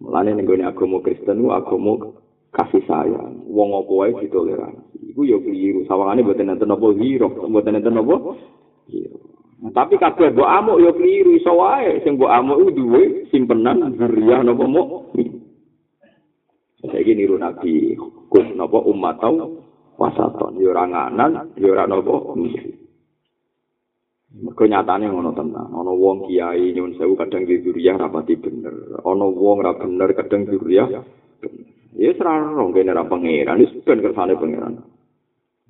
[0.00, 1.92] Mulane ning gone agama Kristen ku agama
[2.52, 3.44] kasih sayang.
[3.48, 5.12] Wong apa wae ditoleransi?
[5.12, 8.16] Iku yo kliru sawangane mboten enten apa hiro mboten enten apa
[9.72, 12.04] tapi kabeh mbok amuk yo kliru iso wae.
[12.04, 15.16] Sing mbok amuk iku duwe simpenan zuriyah napa muk?
[16.86, 17.96] Saiki niru nabi
[18.28, 19.64] kus napa umat tau
[19.96, 20.60] wasaton.
[20.60, 22.36] Yo ora nganan yo ora napa
[24.36, 25.72] Mergo nyatane ngono tenan.
[25.72, 29.00] Ana wong kiai nyuwun sewu kadang di duriyah rapati bener.
[29.00, 30.88] Ana wong ra bener kadang duriyah.
[31.96, 34.84] Ya seraro kene ra pangeran, wis ben kersane pangeran.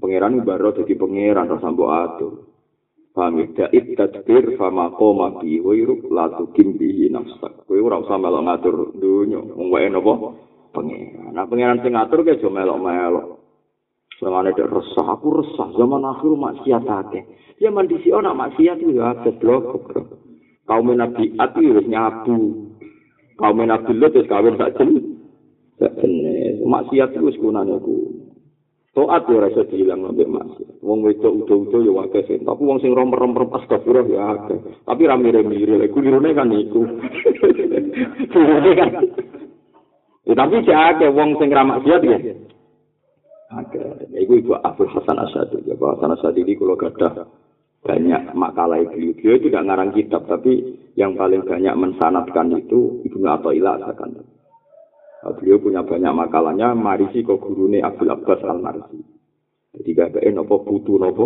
[0.02, 2.50] Pangeran baro dadi pangeran ra sambo atur.
[3.14, 3.46] Paham ya?
[3.54, 7.64] Da'id tadbir fama koma bi wairuk latu kimbihi nafsak.
[7.64, 9.40] Kowe ora usah melok ngatur dunya.
[9.40, 10.34] Wong wae napa?
[10.74, 11.32] Pengeran.
[11.32, 13.38] Nah pengeran sing ngatur ke aja melok-melok.
[14.18, 15.68] Selama ada resah, aku resah.
[15.76, 17.24] Zaman akhir maksiat akeh.
[17.56, 19.88] Ya mandi si nak maksiat itu ya akeh blok.
[20.66, 22.68] Kaum Nabi At itu harus nyabu.
[23.38, 25.16] Kaum Nabi Lut itu kawin sak jen.
[25.80, 26.60] Sak jenis.
[26.66, 28.12] Maksiat itu sekunanya ku.
[28.96, 30.80] Toat ya rasa dihilang nabi maksiat.
[30.80, 32.40] Wong wedok udah-udah ya wakil sih.
[32.40, 34.58] Tapi wong sing romer-romer astagfirullah ya akeh.
[34.84, 35.88] Tapi ramire-mire.
[35.92, 36.82] Kulirune kan iku.
[38.32, 38.90] Kulirune kan.
[40.26, 42.18] Ya, tapi cek akeh wong sing ramaksiat ya.
[43.46, 43.78] Oke,
[44.18, 45.70] Iku ibu Abdul Hasan Asyadi.
[45.70, 47.30] Ya, Pak Hasan Asyadi ini kalau gadah
[47.86, 49.14] banyak makalah beliau.
[49.14, 54.10] Beliau tidak ngarang kitab, tapi yang paling banyak mensanatkan itu Ibnu Athaillah akan.
[55.22, 58.98] Nah, beliau punya banyak makalahnya, marisi kok gurune Abdul Abbas Al Marisi.
[59.76, 61.24] Jadi gak nopo butuh nopo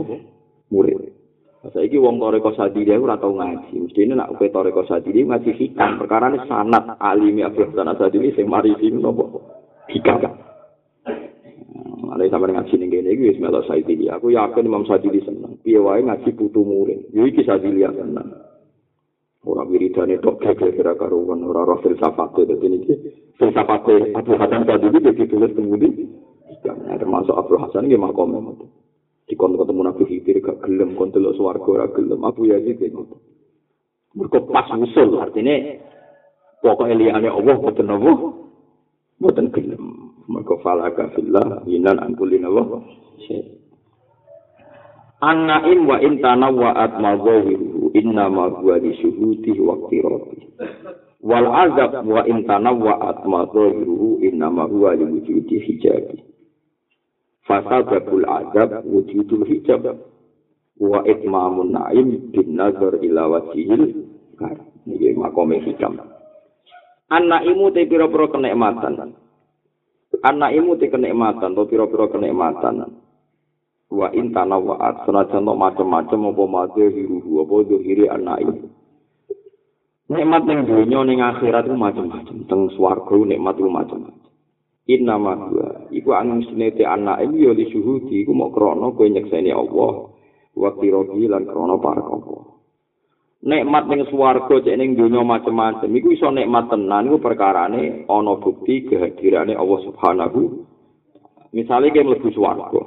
[0.69, 1.21] murid.
[1.61, 3.85] Saya ini wong toreko sadiri aku tau ngaji.
[3.85, 6.01] Mesti ini nak upe toreko sadiri ngaji hikam.
[6.01, 9.45] Perkara ini sanat alimi Abdul Sadiri sing marisi nopo
[9.93, 10.50] hikam.
[11.91, 14.07] Ada sama ngaji nih gini, gue semelok Sadili.
[14.11, 15.59] Aku yakin Imam Sadili senang.
[15.63, 17.11] Piye wae ngaji putu murid.
[17.15, 18.51] Yo iki Sadili senang.
[19.41, 22.95] Ora wiridane tok kira-kira karuan ora roh filsafat itu dadi iki
[23.41, 25.89] filsafat Abdul Hasan tadi iki ditulis temudi
[26.61, 28.69] ya termasuk Abdul Hasan iki makom itu
[29.31, 33.01] di kon ketemu Nabi Khidir gak gelem kon delok swarga ora gelem Abu Yazid itu
[34.13, 35.81] mergo pas usul artinya
[36.61, 38.13] pokoknya liyane Allah boten apa
[39.23, 39.47] boten
[40.31, 42.87] mergo falaka fillah inan angkulin Allah
[45.21, 50.49] An-na'im wa intana wa atmazawiru inna ma huwa li syuhudi wa qtirati.
[51.21, 56.25] Wal azab wa intana wa atmazawiru inna ma huwa li wujudi hijabi.
[57.45, 60.01] Fasababul azab wujudul hijab
[60.81, 64.09] wa itmamun na'im bin nazar ila wajihil
[64.41, 64.57] kar.
[64.89, 66.01] Ini makome hikam.
[67.13, 69.13] An-na'imu te pira-pira kenikmatan.
[70.21, 73.01] An-na'imu te kenikmatan, to pira-pira kenikmatan.
[73.91, 78.71] wa intana wa at senajan to macam-macam apa mate hiruhu apa dohiri anak ini
[80.07, 84.31] nikmat ning dunya ning akhirat itu macam-macam teng swarga nikmat itu macam-macam
[84.87, 89.11] inna ma huwa iku angin sinete anak ini ya li syuhudi iku mau krono kowe
[89.11, 90.07] nyekseni Allah
[90.55, 92.60] wa kirobi lan krono para Allah
[93.41, 98.89] nikmat ning swarga cek ning dunya macam-macam iku iso nikmat tenan iku perkarane ana bukti
[98.89, 100.71] kehadirane Allah Subhanahu
[101.51, 102.83] Misalnya kayak mlebu swarga,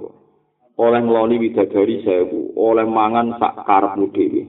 [0.79, 4.43] oleh ngloni widadari sewu, oleh mangan sak karepmu dhewe.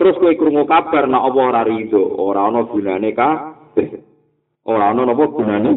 [0.00, 3.88] Terus kowe krungu kabar nek apa ora rido, ora ana gunane kabeh.
[4.64, 5.70] Ora ana napa gunane?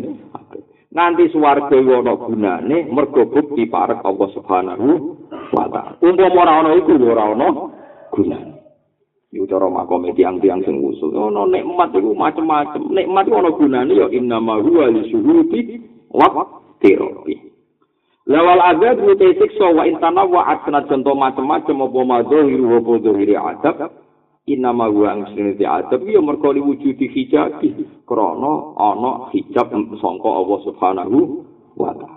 [0.95, 4.87] Nanti swarga iku ana gunane mergo bukti parek Allah Subhanahu
[5.51, 5.99] wa taala.
[5.99, 7.47] Umpama ora ana iku ora ana
[8.15, 8.56] gunane.
[9.27, 11.11] Iku cara makome tiang-tiang sing usul.
[11.11, 12.87] Ono nikmat iku macem-macem.
[12.95, 15.83] Nikmat ana gunane ya inna ma huwa li syuhuti
[16.15, 16.47] wa
[16.79, 17.35] tirabi.
[18.27, 23.91] Lawal azab mute siksa wa intana wa asna contoh macam-macam apa madhir wa bodhir adab
[24.47, 27.59] inama wa angsinati adab ya mergo wujudi hijab
[28.07, 31.19] krana ana hijab sangka Allah Subhanahu
[31.75, 32.16] wa taala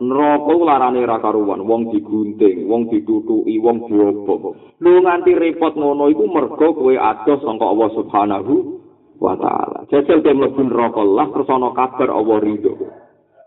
[0.00, 4.56] Neraka larane ra karuan, wong digunting, wong ditutuki, wong diobok.
[4.80, 8.54] Lu nganti repot ngono iku mergo kowe adoh sangka Allah Subhanahu
[9.20, 9.84] wa taala.
[9.92, 12.74] Jajal ke mlebu neraka lah terus ana kabar Allah ridho.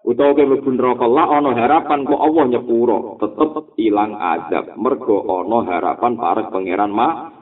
[0.06, 5.66] utawa ke mlebu neraka la ana harapan kok Allah nyepuro tetep ilang azab mergo ana
[5.66, 7.34] harapan parek pangeran ma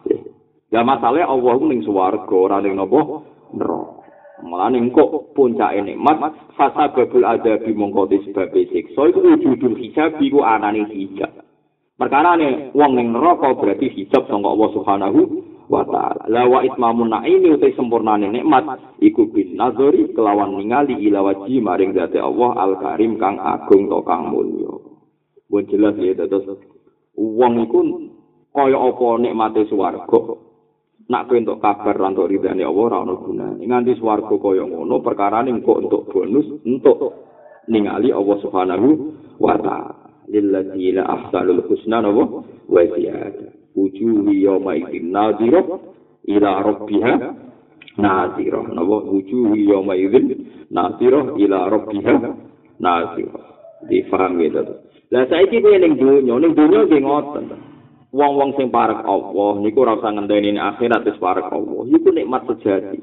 [0.72, 3.20] ya masalah Allah ku ning swarga ora ning napa
[3.52, 4.03] neraka
[4.44, 10.84] Mulane kok puncake nikmat fasa babul adabi mongko sebab siksa iku wujudul hijab iku anane
[10.92, 11.32] hijab.
[11.96, 15.20] Perkarane wong ning neraka berarti hijab sangka Allah Subhanahu
[15.72, 16.28] wa taala.
[16.28, 18.66] La wa itmamun naimi utai sempurnane nikmat
[19.00, 24.00] iku bin nazari kelawan ningali ila waji maring zati Allah al karim kang agung to
[24.04, 24.74] kang mulya.
[25.48, 26.60] Wong jelas ya terus
[27.16, 27.80] wong iku
[28.52, 30.20] kaya apa nikmate swarga.
[31.10, 33.64] Nak kowe entuk kabar lan entuk ridane Allah ora ono gunane.
[33.64, 37.00] Nganti swarga kaya ngono perkara ning kok entuk bonus entuk
[37.68, 38.88] ningali Allah Subhanahu
[39.40, 39.94] wa taala.
[40.32, 43.64] Lilladzina ahsanul husna wa ziyadah.
[43.76, 45.62] wujuhi yawma idin nadhira
[46.30, 47.14] ila rabbiha
[47.98, 52.16] nadhira napa wujuhi yawma idin nadhira ila rabbiha
[52.80, 53.42] nadhira
[53.90, 54.62] difaham gitu
[55.10, 57.46] lah saiki kowe ning donya ning donya nggih ngoten
[58.14, 61.82] wong-wong sing parek Allah niku ora usah ngenteni akhirat wis parek Allah.
[61.90, 63.02] Iku nikmat sejati.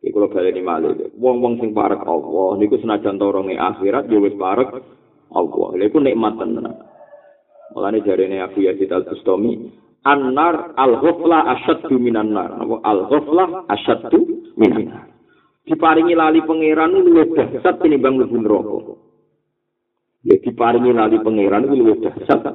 [0.00, 1.12] Iku lho baleni malih.
[1.20, 4.72] Wong-wong sing parek Allah niku senajan to akhirat ya wis parek
[5.30, 5.68] Allah.
[5.76, 6.72] Lha iku nikmat tenan.
[7.76, 9.66] Mulane jarene Abu Yazid Al-Bustami,
[10.04, 12.60] An-nar al-ghafla asyaddu minan nar.
[12.60, 14.20] Apa al-ghafla asyaddu
[14.56, 15.04] minan nar.
[15.64, 18.94] Diparingi lali pangeran luwih dahsyat tinimbang mlebu neraka.
[20.28, 22.52] Ya diparingi lali pangeran luwih dahsyat.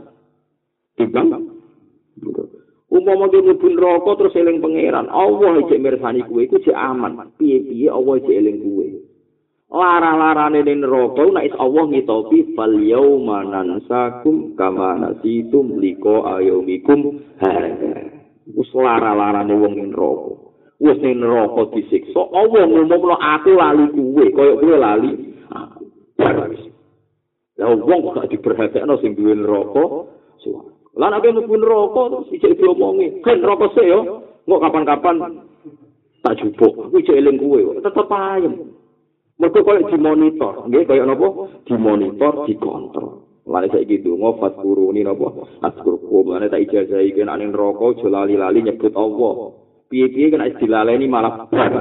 [0.94, 1.59] Timbang
[2.90, 7.22] Umpama dia mlebu neraka terus eling pangeran, Allah iki mirsani kuwe iku jek aman.
[7.38, 8.88] Piye-piye Allah jek eling kuwe.
[9.70, 17.22] Lara-larane ning neraka nek is Allah ngitopi fal yauma nansakum kama nasitum liko ayomikum.
[18.58, 20.34] Wis lara-larane wong ning neraka.
[20.82, 25.12] Wis ning neraka disiksa, Allah ngumumno aku lali kuwe, kaya kuwe lali
[25.54, 25.86] aku.
[27.54, 30.10] Ya wong kok diperhatekno sing duwe neraka.
[30.98, 34.00] Lah nek mlebu neraka terus iki diomongi, "Kan neraka sik yo,
[34.48, 35.16] engko kapan-kapan
[36.26, 36.90] tak jupuk.
[36.90, 38.74] Aku cek eling kuwe, tetep ayem."
[39.40, 41.28] Mergo koyo dimonitor, nggih koyo napa?
[41.64, 43.24] Dimonitor, dikontrol.
[43.48, 45.32] Lane saiki donga faskuruni napa?
[45.64, 49.56] Askurku mane tak ijazah iki nek ning neraka aja lali-lali nyebut Allah.
[49.88, 51.72] Piye-piye kena dilaleni malah bar.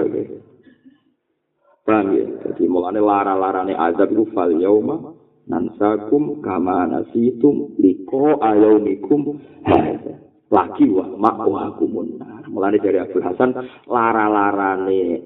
[1.83, 2.25] Paham ya?
[2.47, 5.18] Jadi mulane lara-larane azab itu fal yauma
[5.49, 9.41] nansakum kama nasitum liko ayaumikum
[10.49, 13.53] lagi wa makwakumun mulane dari Abdul Hasan
[13.89, 15.21] lara-larane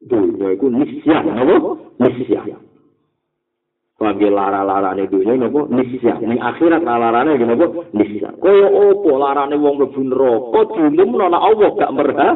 [0.00, 1.76] dunia iku nisya napa?
[2.00, 2.56] Nisya.
[4.00, 5.66] Bagi lara-larane dunia napa?
[5.68, 6.22] Nisya.
[6.24, 7.66] Ning akhirat lara-larane napa?
[7.92, 8.38] Nisya.
[8.40, 12.28] Kaya opo larane wong mlebu neraka diumumno nek Allah gak merha?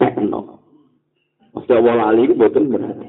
[0.00, 0.40] Tekno.
[1.50, 3.08] Mesti Allah lali mboten berarti.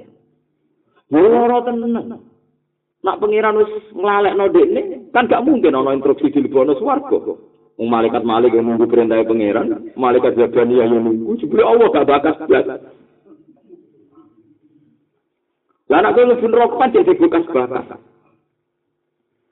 [1.13, 2.30] Yo ora tenan.
[3.02, 7.18] Nak pangeran wis nglalekno dekne, kan gak mungkin ana instruksi dilebono swarga.
[7.82, 12.38] Wong malaikat malik yang nunggu perintah pangeran, malaikat Zabaniyah yang nunggu, jebule Allah gak bakas.
[15.91, 17.88] Lah nek kowe mlebu neraka kan dadi bekas bakas.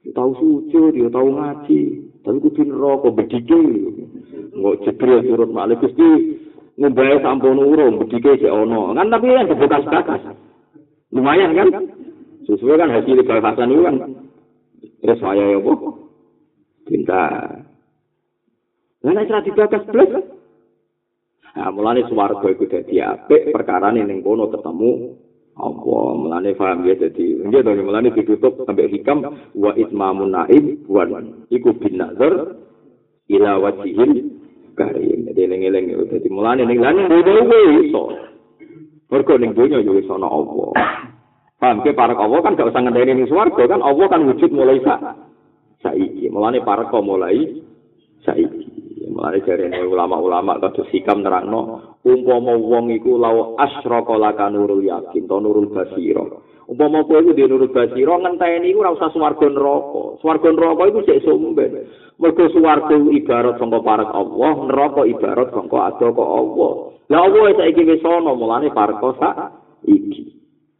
[0.09, 1.81] Tahu sujud, dia tahu ngaji,
[2.23, 3.61] tapi kudu neraka bedike.
[4.55, 6.39] Nggak jebril turut malik Gusti
[6.79, 8.95] ngombe sampun urung bedike sik ana.
[8.95, 10.21] Kan tapi kan bekas bakas.
[11.11, 11.67] Lumayan kan?
[12.49, 13.95] Sesuai kan hasil bakasan itu kan.
[15.05, 15.73] Terus saya ya apa?
[16.89, 17.31] Pintar.
[19.05, 20.11] Lah nek ora dibakas blas.
[21.59, 25.13] Nah, mulane swarga iku dadi apik perkara ning kono ketemu
[25.59, 29.27] apa mulane paham ya dadi nggih to mulane ditutup sampai hikam
[29.59, 31.03] wa itmamun naim wa
[31.51, 32.55] iku bin nazar
[33.27, 34.39] ila wajhil
[34.79, 38.07] karim dadi eling-eling dadi mulane ning lan duwe iso
[39.11, 40.63] mergo ning donya yo iso ana apa
[41.59, 44.79] paham ke para Allah kan gak usah ngenteni ning swarga kan Allah kan wujud mulai
[44.81, 45.19] sa
[45.83, 47.59] saiki mulane para mulai
[48.23, 48.79] saiki
[49.09, 55.37] Mulane jarene ulama-ulama kados hikam nerangno umpama wong iku law asyraka laka nurul yakin to
[55.43, 56.23] nurul basira.
[56.69, 60.23] Umpama kowe iku di nurul basira ngenteni iku ora usah swarga neraka.
[60.23, 61.89] Swarga neraka iku sik sumben.
[62.15, 66.71] Mergo swarga ibarat sangka parek Allah, neraka ibarat sangka adaka Allah.
[67.09, 69.35] Lah Allah saiki wis ana mulane parek sak
[69.89, 70.28] iki.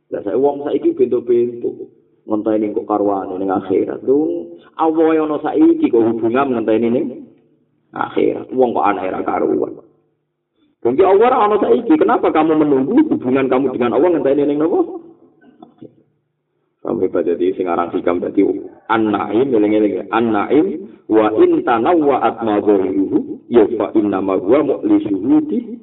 [0.10, 2.00] Lah saiki wong saiki bento-bento.
[2.30, 4.06] ngenteni kok karwane ning akhirat.
[4.06, 7.06] Tuh Allah ana saiki kok hubungan ngenteni ning
[7.90, 8.54] akhirat.
[8.54, 9.74] Wong kok ana ora karuan.
[10.86, 11.94] Mungkin Allah ora saiki.
[11.98, 15.10] Kenapa kamu menunggu hubungan kamu dengan Allah ngenteni ning nopo?
[16.80, 18.40] Sampai pada di sing aran hikam dadi
[18.88, 25.76] an-naim eling-eling an-naim wa in tanawwa atmadhuhu ya fa inna ma huwa mu'lisuhudi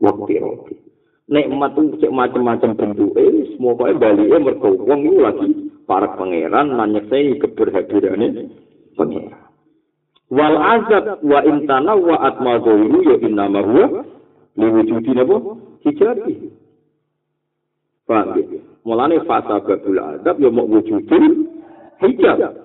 [0.00, 0.87] wa qirati.
[1.28, 3.20] Nikmat itu cek macam-macam bentuke
[3.52, 5.48] semua kok balike mergo wong iku lagi
[5.84, 8.48] para pangeran nanyekseni keberhadirane
[8.96, 9.36] pangeran.
[10.32, 14.08] wal azab wa intana wa atma ya inna ma huwa
[14.56, 15.36] li wujudi napa
[15.84, 16.48] hijabi
[18.08, 18.24] ya
[18.88, 21.44] mulane fasa babul azab ya mau wujudi
[22.00, 22.56] hijab.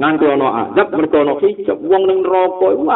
[0.00, 1.76] Nganti ana azab mergo ana hijab.
[1.84, 2.88] Wong ning neraka iku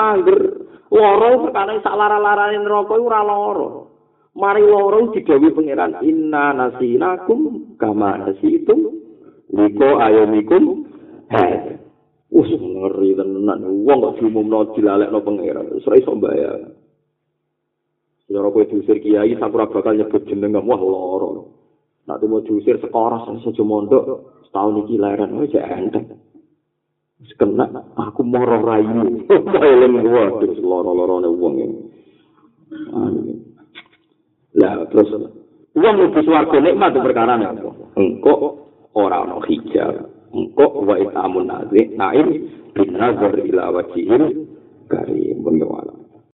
[1.85, 3.90] sak lara-larane neraka iku ora lara
[4.37, 8.95] mari lara digawe pangeran inna nasinakum kama nasitum
[9.51, 10.87] liko ayomikum
[11.31, 11.81] hai
[12.31, 15.75] Wes ngeri tenan wong kok diumumno dilalekno pangeran.
[15.75, 16.63] Wis ora iso mbayar.
[18.31, 21.43] Ya ora kowe diusir kiai sakura bakal nyebut jeneng wah lara.
[22.07, 26.23] Nak tuh mau diusir sekoras saja mondok setahun iki leren wis enteng.
[27.19, 27.67] Wis kena
[27.99, 29.27] aku moro rayu.
[29.67, 31.79] Eling gua terus lara-larane wong ini.
[34.59, 35.11] Lah terus
[35.77, 37.71] wong mlebu swarga nikmat perkara apa?
[37.95, 38.35] Engko
[38.99, 40.11] ora ana hijab.
[40.31, 44.47] engko wa itamun nazik naim bin nazar ila wajhil
[44.87, 45.83] karim wa